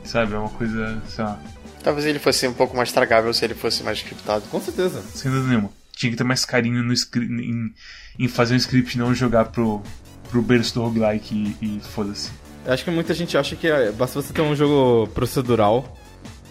Sabe? 0.04 0.34
É 0.34 0.38
uma 0.38 0.50
coisa, 0.50 1.02
sei 1.08 1.24
lá. 1.24 1.40
Talvez 1.84 2.06
ele 2.06 2.20
fosse 2.20 2.48
um 2.48 2.54
pouco 2.54 2.76
mais 2.76 2.92
tragável 2.92 3.34
se 3.34 3.44
ele 3.44 3.54
fosse 3.54 3.84
mais 3.84 3.98
scriptado. 3.98 4.44
Com 4.50 4.60
certeza. 4.60 5.02
Sem 5.14 5.30
dúvida 5.30 5.50
nenhuma. 5.50 5.70
Tinha 5.96 6.12
que 6.12 6.18
ter 6.18 6.24
mais 6.24 6.44
carinho 6.46 6.82
no 6.82 6.94
em, 6.94 7.74
em 8.18 8.28
fazer 8.28 8.54
um 8.54 8.58
script 8.58 8.98
não 8.98 9.14
jogar 9.14 9.46
pro, 9.46 9.82
pro 10.30 10.42
berço 10.42 10.74
do 10.74 10.82
roguelike 10.82 11.56
e, 11.62 11.78
e 11.78 11.80
foda-se. 11.82 12.32
Eu 12.66 12.74
acho 12.74 12.84
que 12.84 12.92
muita 12.92 13.14
gente 13.14 13.38
acha 13.38 13.56
que 13.56 13.68
é, 13.68 13.92
basta 13.92 14.22
você 14.22 14.32
ter 14.32 14.42
um 14.42 14.56
jogo 14.56 15.08
procedural 15.14 15.98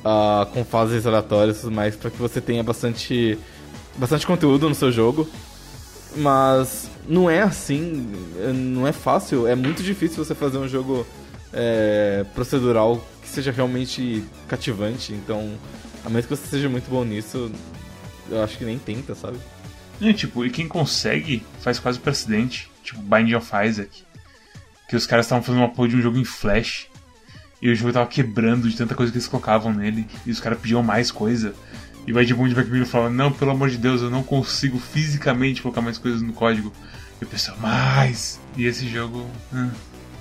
uh, 0.04 0.46
com 0.52 0.64
fases 0.64 1.06
aleatórias 1.06 1.58
e 1.58 1.60
tudo 1.62 1.74
mais 1.74 1.96
pra 1.96 2.10
que 2.10 2.18
você 2.18 2.40
tenha 2.40 2.62
bastante, 2.62 3.38
bastante 3.96 4.26
conteúdo 4.26 4.68
no 4.68 4.74
seu 4.74 4.92
jogo. 4.92 5.28
Mas 6.16 6.90
não 7.08 7.28
é 7.28 7.42
assim, 7.42 8.06
não 8.54 8.86
é 8.86 8.92
fácil, 8.92 9.46
é 9.46 9.54
muito 9.54 9.82
difícil 9.82 10.24
você 10.24 10.34
fazer 10.34 10.58
um 10.58 10.68
jogo 10.68 11.06
é, 11.52 12.24
procedural 12.34 13.04
que 13.20 13.28
seja 13.28 13.50
realmente 13.52 14.24
cativante. 14.48 15.12
Então, 15.12 15.54
a 16.04 16.08
menos 16.08 16.26
que 16.26 16.34
você 16.36 16.46
seja 16.46 16.68
muito 16.68 16.88
bom 16.88 17.04
nisso, 17.04 17.50
eu 18.30 18.42
acho 18.42 18.56
que 18.56 18.64
nem 18.64 18.78
tenta, 18.78 19.14
sabe? 19.14 19.38
É, 20.00 20.12
tipo, 20.12 20.44
e 20.44 20.50
quem 20.50 20.66
consegue 20.66 21.44
faz 21.60 21.78
quase 21.78 21.98
o 21.98 22.00
precedente. 22.00 22.70
Tipo, 22.82 23.00
Binding 23.02 23.34
of 23.34 23.50
Isaac. 23.64 24.04
Que 24.88 24.96
os 24.96 25.06
caras 25.06 25.26
estavam 25.26 25.44
fazendo 25.44 25.60
uma 25.60 25.70
porra 25.70 25.88
de 25.88 25.96
um 25.96 26.02
jogo 26.02 26.18
em 26.18 26.24
Flash. 26.24 26.88
E 27.60 27.70
o 27.70 27.74
jogo 27.76 27.92
tava 27.92 28.08
quebrando 28.08 28.68
de 28.68 28.76
tanta 28.76 28.94
coisa 28.94 29.12
que 29.12 29.18
eles 29.18 29.28
colocavam 29.28 29.72
nele. 29.72 30.06
E 30.26 30.30
os 30.30 30.40
caras 30.40 30.58
pediam 30.58 30.82
mais 30.82 31.12
coisa. 31.12 31.54
E 32.06 32.12
vai 32.12 32.24
de 32.24 32.34
Bond 32.34 32.54
vai 32.54 32.64
comigo 32.64 32.84
e 32.84 32.88
fala: 32.88 33.08
Não, 33.08 33.30
pelo 33.30 33.50
amor 33.52 33.70
de 33.70 33.78
Deus, 33.78 34.02
eu 34.02 34.10
não 34.10 34.22
consigo 34.22 34.78
fisicamente 34.78 35.62
colocar 35.62 35.80
mais 35.80 35.98
coisas 35.98 36.20
no 36.22 36.32
código. 36.32 36.72
E 37.20 37.24
o 37.24 37.26
pessoal, 37.26 37.56
mais! 37.58 38.40
E 38.56 38.64
esse 38.66 38.88
jogo. 38.88 39.28
Hum, 39.52 39.70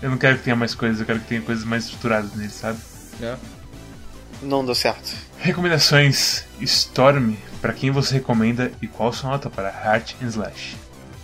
eu 0.01 0.09
não 0.09 0.17
quero 0.17 0.37
que 0.37 0.43
tenha 0.43 0.55
mais 0.55 0.75
coisas, 0.75 0.99
eu 0.99 1.05
quero 1.05 1.19
que 1.19 1.27
tenha 1.27 1.41
coisas 1.41 1.63
mais 1.63 1.85
estruturadas 1.85 2.33
nele, 2.35 2.51
sabe? 2.51 2.79
É. 3.21 3.35
Não 4.41 4.65
deu 4.65 4.75
certo. 4.75 5.15
Recomendações: 5.37 6.45
Storm. 6.61 7.35
Para 7.61 7.73
quem 7.73 7.91
você 7.91 8.15
recomenda 8.15 8.71
e 8.81 8.87
qual 8.87 9.13
sua 9.13 9.31
nota 9.31 9.49
para 9.49 9.69
Heart 9.69 10.15
and 10.21 10.27
Slash? 10.27 10.75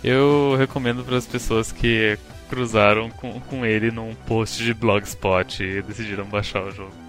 Eu 0.04 0.54
recomendo 0.56 1.04
para 1.04 1.16
as 1.16 1.26
pessoas 1.26 1.72
que 1.72 2.16
cruzaram 2.48 3.10
com, 3.10 3.40
com 3.40 3.66
ele 3.66 3.90
num 3.90 4.14
post 4.26 4.62
de 4.62 4.72
blogspot 4.72 5.62
e 5.62 5.82
decidiram 5.82 6.24
baixar 6.24 6.62
o 6.62 6.70
jogo. 6.70 7.07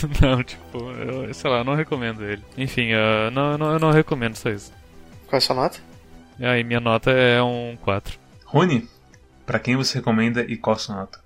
não, 0.20 0.42
tipo, 0.42 0.78
eu, 0.78 1.32
sei 1.34 1.50
lá, 1.50 1.58
eu 1.58 1.64
não 1.64 1.74
recomendo 1.74 2.24
ele. 2.24 2.42
Enfim, 2.56 2.92
uh, 2.92 3.30
não, 3.32 3.58
não, 3.58 3.72
eu 3.72 3.78
não 3.78 3.90
recomendo 3.90 4.36
só 4.36 4.50
isso. 4.50 4.72
Qual 5.26 5.34
é 5.34 5.36
a 5.36 5.40
sua 5.40 5.56
nota? 5.56 5.78
E 6.38 6.44
aí, 6.44 6.64
minha 6.64 6.80
nota 6.80 7.10
é 7.10 7.42
um 7.42 7.76
4. 7.82 8.18
Rony, 8.44 8.88
pra 9.44 9.58
quem 9.58 9.76
você 9.76 9.98
recomenda 9.98 10.42
e 10.42 10.56
qual 10.56 10.76
a 10.76 10.78
sua 10.78 10.96
nota? 10.96 11.20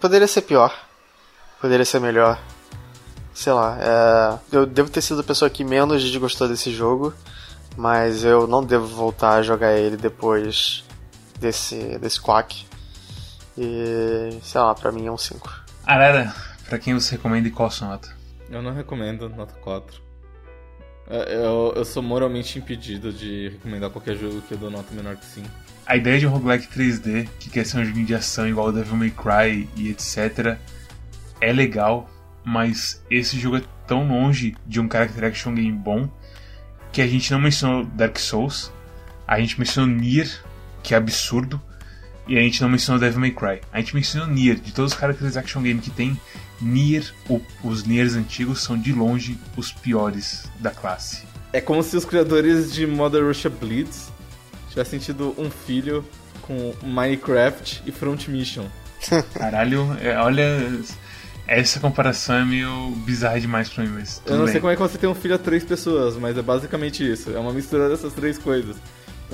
Poderia 0.00 0.28
ser 0.28 0.42
pior. 0.42 0.72
Poderia 1.60 1.84
ser 1.84 2.00
melhor. 2.00 2.40
Sei 3.32 3.52
lá, 3.52 3.78
é... 3.80 4.56
eu 4.56 4.64
devo 4.64 4.90
ter 4.90 5.02
sido 5.02 5.20
a 5.20 5.24
pessoa 5.24 5.50
que 5.50 5.64
menos 5.64 6.02
desgostou 6.02 6.48
desse 6.48 6.70
jogo, 6.70 7.12
mas 7.76 8.24
eu 8.24 8.46
não 8.46 8.64
devo 8.64 8.86
voltar 8.86 9.34
a 9.34 9.42
jogar 9.42 9.72
ele 9.72 9.96
depois 9.96 10.84
desse, 11.40 11.98
desse 11.98 12.20
quack. 12.20 12.64
E 13.58 14.38
sei 14.42 14.60
lá, 14.60 14.74
pra 14.74 14.92
mim 14.92 15.06
é 15.06 15.10
um 15.10 15.18
5. 15.18 15.50
Arara, 15.84 16.34
pra 16.68 16.78
quem 16.78 16.94
você 16.94 17.16
recomenda 17.16 17.48
e 17.48 17.50
qual 17.50 17.68
a 17.68 17.70
sua 17.70 17.88
nota? 17.88 18.16
Eu 18.50 18.62
não 18.62 18.72
recomendo, 18.72 19.28
nota 19.28 19.54
4. 19.54 20.02
É, 21.08 21.34
Eu, 21.34 21.72
eu 21.76 21.84
sou 21.84 22.02
moralmente 22.02 22.58
impedido 22.58 23.12
de 23.12 23.50
recomendar 23.50 23.90
qualquer 23.90 24.16
jogo 24.16 24.40
que 24.42 24.52
eu 24.52 24.58
dou 24.58 24.70
nota 24.70 24.94
menor 24.94 25.16
que 25.16 25.24
5. 25.24 25.48
A 25.86 25.96
ideia 25.96 26.18
de 26.18 26.26
um 26.26 26.30
roguelike 26.30 26.66
3D, 26.68 27.28
que 27.38 27.50
quer 27.50 27.64
ser 27.64 27.78
um 27.78 27.84
joguinho 27.84 28.06
de 28.06 28.14
ação 28.14 28.48
igual 28.48 28.68
o 28.68 28.72
Devil 28.72 28.96
May 28.96 29.10
Cry 29.10 29.68
e 29.76 29.90
etc, 29.90 30.58
é 31.40 31.52
legal, 31.52 32.08
mas 32.42 33.04
esse 33.10 33.38
jogo 33.38 33.58
é 33.58 33.62
tão 33.86 34.08
longe 34.08 34.56
de 34.66 34.80
um 34.80 34.90
character 34.90 35.24
action 35.24 35.54
game 35.54 35.72
bom 35.72 36.08
que 36.90 37.02
a 37.02 37.06
gente 37.06 37.30
não 37.32 37.40
mencionou 37.40 37.84
Dark 37.84 38.18
Souls, 38.18 38.72
a 39.26 39.40
gente 39.40 39.58
mencionou 39.58 39.94
Nier, 39.94 40.30
que 40.82 40.94
é 40.94 40.96
absurdo, 40.96 41.60
e 42.26 42.38
a 42.38 42.40
gente 42.40 42.62
não 42.62 42.68
mencionou 42.68 43.00
Devil 43.00 43.20
May 43.20 43.32
Cry. 43.32 43.60
A 43.72 43.80
gente 43.80 43.94
mencionou 43.94 44.28
Nier, 44.28 44.54
de 44.54 44.72
todos 44.72 44.92
os 44.92 44.98
character 44.98 45.36
action 45.36 45.60
game 45.60 45.80
que 45.80 45.90
tem, 45.90 46.18
Nier, 46.60 47.12
o- 47.28 47.40
os 47.62 47.84
Niers 47.84 48.14
antigos 48.14 48.62
são 48.62 48.78
de 48.78 48.92
longe 48.92 49.38
os 49.56 49.72
piores 49.72 50.44
da 50.60 50.70
classe. 50.70 51.22
É 51.52 51.60
como 51.60 51.82
se 51.82 51.96
os 51.96 52.04
criadores 52.04 52.72
de 52.72 52.86
Mother 52.86 53.24
Russia 53.24 53.50
Blitz 53.50 54.10
tivessem 54.70 54.98
tido 54.98 55.34
um 55.38 55.50
filho 55.50 56.04
com 56.42 56.74
Minecraft 56.82 57.82
e 57.86 57.92
Front 57.92 58.28
Mission. 58.28 58.66
Caralho, 59.34 59.96
é, 60.00 60.16
olha, 60.18 60.72
essa 61.46 61.78
comparação 61.78 62.36
é 62.36 62.44
meio 62.44 62.90
bizarra 63.04 63.38
demais 63.40 63.68
pra 63.68 63.84
mim, 63.84 63.90
mas 63.94 64.18
tudo 64.18 64.32
Eu 64.32 64.36
não 64.38 64.44
bem. 64.44 64.52
sei 64.52 64.60
como 64.60 64.72
é 64.72 64.76
que 64.76 64.82
você 64.82 64.98
tem 64.98 65.08
um 65.08 65.14
filho 65.14 65.34
a 65.34 65.38
três 65.38 65.62
pessoas, 65.62 66.16
mas 66.16 66.36
é 66.36 66.42
basicamente 66.42 67.08
isso. 67.08 67.30
É 67.30 67.38
uma 67.38 67.52
mistura 67.52 67.88
dessas 67.88 68.12
três 68.12 68.36
coisas. 68.38 68.76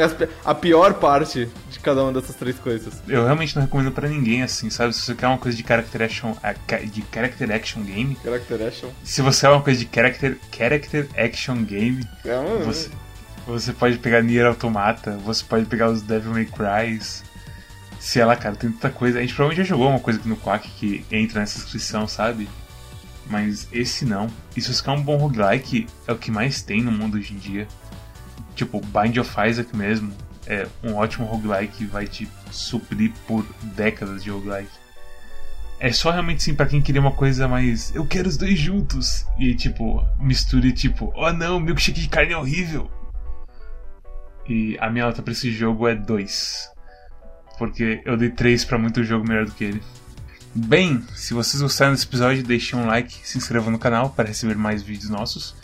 É 0.00 0.28
A 0.44 0.54
pior 0.54 0.94
parte 0.94 1.48
de 1.70 1.78
cada 1.80 2.02
uma 2.02 2.12
dessas 2.12 2.34
três 2.36 2.58
coisas. 2.58 3.02
Eu 3.06 3.24
realmente 3.24 3.54
não 3.54 3.62
recomendo 3.62 3.92
pra 3.92 4.08
ninguém 4.08 4.42
assim, 4.42 4.70
sabe? 4.70 4.94
Se 4.94 5.02
você 5.02 5.14
quer 5.14 5.26
uma 5.26 5.38
coisa 5.38 5.56
de 5.56 5.62
character 5.66 6.02
action, 6.02 6.34
de 6.90 7.04
character 7.12 7.50
action 7.50 7.82
game, 7.82 8.16
Character 8.22 8.66
action. 8.66 8.88
se 9.04 9.22
você 9.22 9.46
é 9.46 9.50
uma 9.50 9.62
coisa 9.62 9.78
de 9.84 9.88
character, 9.92 10.38
character 10.56 11.08
action 11.16 11.62
game, 11.64 12.06
É 12.24 12.64
você, 12.64 12.90
você 13.46 13.72
pode 13.72 13.98
pegar 13.98 14.22
Nier 14.22 14.46
Automata, 14.46 15.18
você 15.24 15.44
pode 15.44 15.66
pegar 15.66 15.90
os 15.90 16.02
Devil 16.02 16.32
May 16.32 16.46
Crys. 16.46 17.24
Sei 17.98 18.24
lá, 18.24 18.34
cara, 18.34 18.56
tem 18.56 18.70
tanta 18.72 18.88
coisa. 18.88 19.18
A 19.18 19.20
gente 19.20 19.34
provavelmente 19.34 19.66
já 19.66 19.74
jogou 19.74 19.88
uma 19.90 20.00
coisa 20.00 20.18
aqui 20.18 20.28
no 20.28 20.36
Quack 20.36 20.66
que 20.70 21.04
entra 21.12 21.40
nessa 21.40 21.58
descrição, 21.60 22.08
sabe? 22.08 22.48
Mas 23.26 23.68
esse 23.70 24.04
não. 24.06 24.28
E 24.56 24.60
se 24.62 24.72
você 24.72 24.82
quer 24.82 24.90
um 24.92 25.02
bom 25.02 25.16
roguelike, 25.16 25.86
é 26.06 26.12
o 26.12 26.16
que 26.16 26.30
mais 26.30 26.62
tem 26.62 26.82
no 26.82 26.90
mundo 26.90 27.18
hoje 27.18 27.34
em 27.34 27.36
dia. 27.36 27.68
Tipo, 28.60 28.78
Bind 28.78 29.16
of 29.16 29.34
Isaac 29.48 29.74
mesmo 29.74 30.12
é 30.46 30.66
um 30.84 30.94
ótimo 30.94 31.24
roguelike 31.24 31.78
que 31.78 31.86
vai 31.86 32.06
te 32.06 32.28
suprir 32.50 33.10
por 33.26 33.42
décadas 33.74 34.22
de 34.22 34.28
roguelike. 34.28 34.68
É 35.78 35.90
só 35.90 36.10
realmente 36.10 36.42
sim 36.42 36.54
pra 36.54 36.66
quem 36.66 36.82
queria 36.82 37.00
uma 37.00 37.12
coisa 37.12 37.48
mais. 37.48 37.90
Eu 37.94 38.06
quero 38.06 38.28
os 38.28 38.36
dois 38.36 38.58
juntos! 38.58 39.24
E 39.38 39.54
tipo, 39.54 40.06
misture 40.18 40.74
tipo, 40.74 41.10
oh 41.16 41.32
não, 41.32 41.58
milkshake 41.58 42.02
de 42.02 42.08
carne 42.10 42.34
é 42.34 42.36
horrível! 42.36 42.90
E 44.46 44.76
a 44.78 44.90
minha 44.90 45.06
nota 45.06 45.22
pra 45.22 45.32
esse 45.32 45.50
jogo 45.50 45.88
é 45.88 45.94
2. 45.94 46.70
Porque 47.56 48.02
eu 48.04 48.14
dei 48.14 48.28
3 48.28 48.62
pra 48.66 48.76
muito 48.76 49.02
jogo 49.02 49.26
melhor 49.26 49.46
do 49.46 49.52
que 49.52 49.64
ele. 49.64 49.82
Bem, 50.54 51.02
se 51.14 51.32
vocês 51.32 51.62
gostaram 51.62 51.92
desse 51.92 52.04
episódio, 52.04 52.42
deixem 52.42 52.78
um 52.78 52.84
like, 52.84 53.26
se 53.26 53.38
inscrevam 53.38 53.70
no 53.70 53.78
canal 53.78 54.10
para 54.10 54.28
receber 54.28 54.56
mais 54.56 54.82
vídeos 54.82 55.08
nossos. 55.08 55.56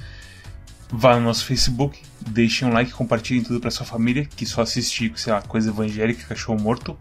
Vá 0.89 1.17
no 1.17 1.27
nosso 1.27 1.45
Facebook, 1.45 2.01
deixem 2.27 2.69
um 2.69 2.73
like, 2.73 2.91
compartilhem 2.93 3.43
tudo 3.43 3.61
pra 3.61 3.71
sua 3.71 3.87
família, 3.87 4.25
que 4.25 4.45
só 4.45 4.63
assiste, 4.63 5.13
sei 5.17 5.33
lá, 5.33 5.43
coisa 5.43 5.71
evangélica, 5.71 6.27
cachorro 6.27 6.61
morto, 6.61 6.99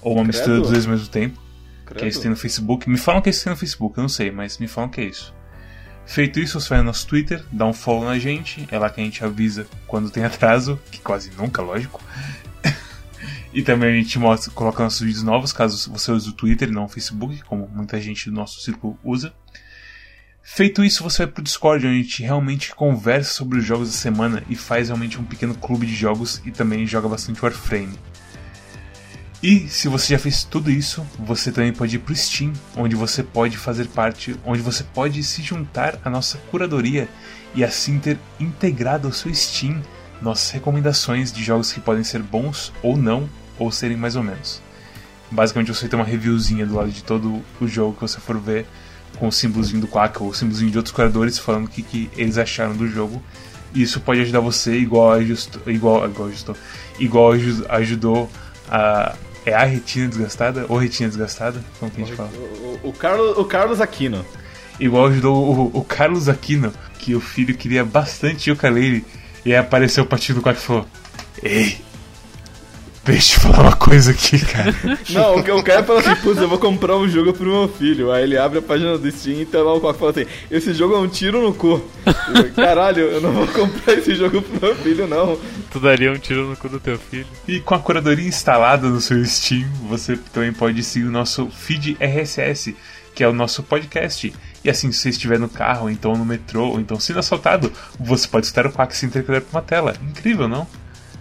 ou 0.00 0.14
uma 0.14 0.22
Credo. 0.22 0.26
mistura 0.26 0.60
dos 0.60 0.70
dois 0.70 0.86
ao 0.86 0.92
mesmo 0.92 1.08
tempo. 1.08 1.40
Credo. 1.84 1.98
Que 1.98 2.04
é 2.04 2.08
isso 2.08 2.18
que 2.18 2.22
tem 2.22 2.30
no 2.30 2.36
Facebook. 2.36 2.88
Me 2.88 2.98
falam 2.98 3.20
que 3.20 3.28
é 3.28 3.30
isso 3.30 3.40
que 3.40 3.44
tem 3.44 3.52
no 3.52 3.58
Facebook, 3.58 3.98
eu 3.98 4.02
não 4.02 4.08
sei, 4.08 4.30
mas 4.30 4.58
me 4.58 4.66
falam 4.66 4.90
que 4.90 5.00
é 5.00 5.04
isso. 5.04 5.34
Feito 6.04 6.40
isso, 6.40 6.60
você 6.60 6.70
vai 6.70 6.78
no 6.78 6.84
nosso 6.84 7.06
Twitter, 7.06 7.44
dá 7.52 7.64
um 7.66 7.72
follow 7.72 8.04
na 8.04 8.18
gente, 8.18 8.66
é 8.70 8.78
lá 8.78 8.90
que 8.90 9.00
a 9.00 9.04
gente 9.04 9.24
avisa 9.24 9.66
quando 9.86 10.10
tem 10.10 10.24
atraso, 10.24 10.78
que 10.90 11.00
quase 11.00 11.30
nunca, 11.36 11.62
lógico. 11.62 12.00
e 13.54 13.62
também 13.62 13.90
a 13.90 13.94
gente 13.94 14.18
mostra, 14.18 14.50
coloca 14.52 14.82
nossos 14.82 15.00
vídeos 15.00 15.22
novos, 15.22 15.52
caso 15.52 15.90
você 15.90 16.10
use 16.10 16.28
o 16.28 16.32
Twitter 16.32 16.68
e 16.68 16.72
não 16.72 16.84
o 16.84 16.88
Facebook, 16.88 17.42
como 17.44 17.68
muita 17.68 18.00
gente 18.00 18.28
do 18.30 18.34
nosso 18.34 18.60
círculo 18.60 18.98
usa. 19.04 19.32
Feito 20.42 20.84
isso, 20.84 21.04
você 21.04 21.24
vai 21.24 21.32
pro 21.32 21.42
Discord, 21.42 21.86
onde 21.86 21.94
a 21.94 22.02
gente 22.02 22.22
realmente 22.22 22.74
conversa 22.74 23.32
sobre 23.32 23.58
os 23.58 23.64
jogos 23.64 23.90
da 23.90 23.96
semana 23.96 24.42
e 24.48 24.56
faz 24.56 24.88
realmente 24.88 25.18
um 25.18 25.24
pequeno 25.24 25.54
clube 25.54 25.86
de 25.86 25.94
jogos 25.94 26.42
e 26.44 26.50
também 26.50 26.86
joga 26.86 27.08
bastante 27.08 27.40
Warframe. 27.40 27.98
E 29.40 29.68
se 29.68 29.88
você 29.88 30.14
já 30.14 30.18
fez 30.18 30.44
tudo 30.44 30.70
isso, 30.70 31.06
você 31.18 31.50
também 31.50 31.72
pode 31.72 31.96
ir 31.96 32.00
pro 32.00 32.14
Steam, 32.14 32.52
onde 32.76 32.94
você 32.94 33.22
pode 33.22 33.56
fazer 33.56 33.86
parte, 33.88 34.36
onde 34.44 34.62
você 34.62 34.84
pode 34.84 35.22
se 35.22 35.42
juntar 35.42 35.98
à 36.04 36.10
nossa 36.10 36.38
curadoria 36.50 37.08
e 37.54 37.64
assim 37.64 37.98
ter 37.98 38.18
integrado 38.38 39.08
ao 39.08 39.12
seu 39.12 39.32
Steam 39.34 39.80
nossas 40.20 40.50
recomendações 40.50 41.32
de 41.32 41.42
jogos 41.42 41.72
que 41.72 41.80
podem 41.80 42.04
ser 42.04 42.22
bons 42.22 42.72
ou 42.82 42.96
não, 42.96 43.28
ou 43.58 43.72
serem 43.72 43.96
mais 43.96 44.16
ou 44.16 44.22
menos. 44.22 44.62
Basicamente 45.30 45.74
você 45.74 45.88
tem 45.88 45.98
uma 45.98 46.04
reviewzinha 46.04 46.66
do 46.66 46.74
lado 46.74 46.90
de 46.90 47.02
todo 47.02 47.42
o 47.60 47.66
jogo 47.66 47.94
que 47.94 48.02
você 48.02 48.20
for 48.20 48.38
ver, 48.38 48.66
com 49.18 49.28
o 49.28 49.32
símbolozinho 49.32 49.80
do 49.80 49.86
Quack 49.88 50.22
ou 50.22 50.28
o 50.30 50.34
símbolozinho 50.34 50.70
de 50.70 50.76
outros 50.78 50.94
curadores 50.94 51.38
falando 51.38 51.66
o 51.66 51.68
que, 51.68 51.82
que 51.82 52.10
eles 52.16 52.38
acharam 52.38 52.74
do 52.74 52.86
jogo. 52.88 53.22
E 53.74 53.82
isso 53.82 54.00
pode 54.00 54.20
ajudar 54.20 54.40
você 54.40 54.76
igual 54.76 55.12
ajustou, 55.12 55.62
igual, 55.66 56.06
igual 56.08 56.28
ajustou, 56.28 56.56
igual 56.98 57.32
aju- 57.32 57.64
ajudou 57.68 58.30
a 58.70 59.14
é 59.44 59.54
a 59.54 59.64
retina 59.64 60.06
desgastada 60.06 60.66
ou 60.68 60.76
retina 60.76 61.08
desgastada, 61.08 61.60
como 61.80 61.90
que 61.90 62.00
a 62.00 62.04
gente 62.04 62.14
fala? 62.16 62.30
O, 62.32 62.78
o- 62.84 62.90
o 62.90 62.92
Carlos, 62.92 63.36
o 63.38 63.44
Carlos 63.44 63.80
Aquino. 63.80 64.24
Igual 64.78 65.06
ajudou 65.08 65.36
o, 65.74 65.78
o 65.78 65.84
Carlos 65.84 66.28
Aquino, 66.28 66.72
que 66.98 67.14
o 67.14 67.20
filho 67.20 67.52
queria 67.56 67.84
bastante 67.84 68.50
ukulele, 68.52 69.04
e 69.44 69.52
aí 69.52 69.58
apareceu 69.58 70.04
o 70.04 70.06
do 70.34 70.42
Quack 70.42 70.58
e 70.60 70.62
falou: 70.62 70.86
Ei, 71.42 71.76
deixa 73.04 73.36
eu 73.36 73.40
falar 73.40 73.68
uma 73.68 73.76
coisa 73.76 74.10
aqui, 74.12 74.38
cara. 74.44 74.74
Não, 75.10 75.36
o, 75.36 75.62
cara 75.62 75.82
fala 75.82 76.00
assim, 76.00 76.14
putz, 76.16 76.40
eu 76.40 76.48
vou 76.48 76.58
comprar 76.58 76.96
um 76.96 77.08
jogo 77.08 77.32
pro 77.32 77.46
meu 77.46 77.68
filho. 77.68 78.12
Aí 78.12 78.24
ele 78.24 78.38
abre 78.38 78.58
a 78.58 78.62
página 78.62 78.96
do 78.96 79.10
Steam 79.10 79.40
e 79.40 79.46
tá 79.46 79.62
lá 79.62 79.74
o 79.74 79.80
Quack 79.80 79.98
fala 79.98 80.10
assim, 80.12 80.26
esse 80.50 80.72
jogo 80.72 80.94
é 80.94 80.98
um 80.98 81.08
tiro 81.08 81.42
no 81.42 81.52
cu. 81.52 81.82
Eu, 82.06 82.52
Caralho, 82.54 83.02
eu 83.02 83.20
não 83.20 83.32
vou 83.32 83.46
comprar 83.48 83.94
esse 83.94 84.14
jogo 84.14 84.40
pro 84.40 84.68
meu 84.68 84.76
filho, 84.76 85.06
não. 85.06 85.38
Tu 85.70 85.80
daria 85.80 86.12
um 86.12 86.18
tiro 86.18 86.48
no 86.48 86.56
cu 86.56 86.68
do 86.68 86.80
teu 86.80 86.98
filho. 86.98 87.26
E 87.46 87.60
com 87.60 87.74
a 87.74 87.78
curadoria 87.78 88.26
instalada 88.26 88.88
no 88.88 89.00
seu 89.00 89.24
Steam, 89.24 89.68
você 89.88 90.16
também 90.32 90.52
pode 90.52 90.82
seguir 90.82 91.06
o 91.06 91.10
nosso 91.10 91.48
feed 91.48 91.96
RSS, 92.00 92.74
que 93.14 93.24
é 93.24 93.28
o 93.28 93.32
nosso 93.32 93.62
podcast. 93.62 94.32
E 94.64 94.70
assim, 94.70 94.92
se 94.92 95.00
você 95.00 95.08
estiver 95.08 95.38
no 95.38 95.48
carro, 95.48 95.82
ou 95.82 95.90
então 95.90 96.16
no 96.16 96.24
metrô, 96.24 96.68
ou 96.68 96.80
então 96.80 96.98
sendo 97.00 97.18
assaltado, 97.18 97.72
você 97.98 98.28
pode 98.28 98.46
escutar 98.46 98.66
o 98.66 98.72
Quack 98.72 98.94
que 98.94 99.30
olhar 99.30 99.40
pra 99.40 99.58
uma 99.58 99.62
tela. 99.62 99.94
Incrível, 100.02 100.48
não? 100.48 100.66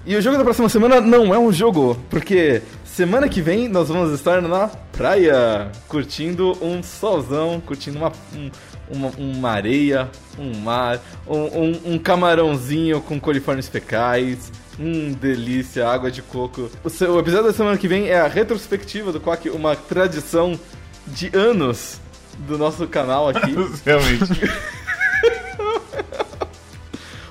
E 0.05 0.15
o 0.15 0.21
jogo 0.21 0.37
da 0.37 0.43
próxima 0.43 0.67
semana 0.67 0.99
não 0.99 1.33
é 1.33 1.37
um 1.37 1.51
jogo, 1.51 1.95
porque 2.09 2.61
semana 2.83 3.29
que 3.29 3.39
vem 3.41 3.67
nós 3.67 3.87
vamos 3.87 4.11
estar 4.13 4.41
na 4.41 4.67
praia, 4.91 5.71
curtindo 5.87 6.57
um 6.63 6.81
solzão, 6.81 7.61
curtindo 7.63 7.99
uma, 7.99 8.11
um- 8.35 8.49
uma, 8.89 9.09
uma 9.17 9.51
areia, 9.51 10.09
um 10.39 10.57
mar, 10.57 10.99
um, 11.27 11.37
um- 11.37 11.81
um 11.93 11.97
camarãozinho 11.99 12.99
com 13.01 13.19
coliformes 13.19 13.67
fecais. 13.67 14.51
Hum, 14.79 15.13
delícia, 15.21 15.87
água 15.87 16.09
de 16.09 16.23
coco. 16.23 16.71
O, 16.83 16.89
seu- 16.89 17.13
o 17.13 17.19
episódio 17.19 17.47
da 17.47 17.53
semana 17.53 17.77
que 17.77 17.87
vem 17.87 18.09
é 18.09 18.19
a 18.19 18.27
retrospectiva 18.27 19.11
do 19.11 19.21
Quack, 19.21 19.49
uma 19.51 19.75
tradição 19.75 20.59
de 21.07 21.29
anos 21.37 21.99
do 22.47 22.57
nosso 22.57 22.87
canal 22.87 23.29
aqui. 23.29 23.53
Realmente. 23.85 24.25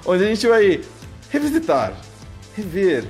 onde 0.07 0.25
a 0.25 0.29
gente 0.29 0.47
vai 0.47 0.81
revisitar, 1.31 1.93
rever, 2.61 3.05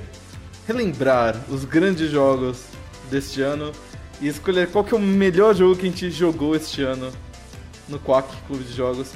relembrar 0.67 1.35
os 1.49 1.65
grandes 1.65 2.09
jogos 2.09 2.63
deste 3.09 3.41
ano 3.41 3.71
e 4.21 4.27
escolher 4.27 4.69
qual 4.69 4.83
que 4.83 4.93
é 4.93 4.97
o 4.97 5.01
melhor 5.01 5.53
jogo 5.53 5.75
que 5.75 5.85
a 5.85 5.89
gente 5.89 6.09
jogou 6.09 6.55
este 6.55 6.81
ano 6.81 7.11
no 7.89 7.99
Quack 7.99 8.29
Clube 8.47 8.63
de 8.63 8.73
Jogos. 8.73 9.11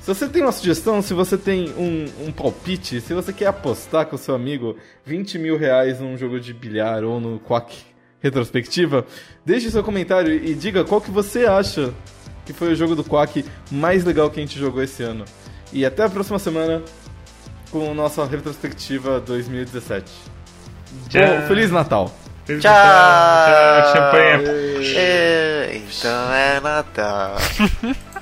Se 0.00 0.08
você 0.08 0.28
tem 0.28 0.42
uma 0.42 0.52
sugestão, 0.52 1.00
se 1.02 1.12
você 1.12 1.36
tem 1.36 1.70
um, 1.70 2.26
um 2.26 2.32
palpite, 2.32 3.00
se 3.00 3.14
você 3.14 3.32
quer 3.32 3.46
apostar 3.46 4.06
com 4.06 4.16
seu 4.16 4.34
amigo 4.34 4.76
20 5.04 5.38
mil 5.38 5.58
reais 5.58 6.00
num 6.00 6.16
jogo 6.16 6.40
de 6.40 6.52
bilhar 6.52 7.04
ou 7.04 7.20
no 7.20 7.38
Quack 7.40 7.76
retrospectiva, 8.20 9.06
deixe 9.44 9.70
seu 9.70 9.82
comentário 9.82 10.32
e 10.32 10.54
diga 10.54 10.84
qual 10.84 11.00
que 11.00 11.10
você 11.10 11.44
acha 11.44 11.92
que 12.46 12.52
foi 12.52 12.72
o 12.72 12.76
jogo 12.76 12.94
do 12.94 13.04
Quack 13.04 13.44
mais 13.70 14.04
legal 14.04 14.30
que 14.30 14.40
a 14.40 14.42
gente 14.42 14.58
jogou 14.58 14.82
esse 14.82 15.02
ano. 15.02 15.24
E 15.72 15.84
até 15.84 16.04
a 16.04 16.08
próxima 16.08 16.38
semana 16.38 16.82
com 17.74 17.92
nossa 17.92 18.24
retrospectiva 18.24 19.18
2017. 19.18 20.04
Tchau. 21.08 21.20
Bom, 21.26 21.46
Feliz 21.48 21.72
Natal! 21.72 22.14
Feliz 22.44 22.62
Tchau! 22.62 22.72
Natal, 22.72 23.82
Tchau, 23.82 23.92
champanhe. 23.92 25.82
Então 25.82 26.32
é 26.32 26.60
Natal. 26.60 27.36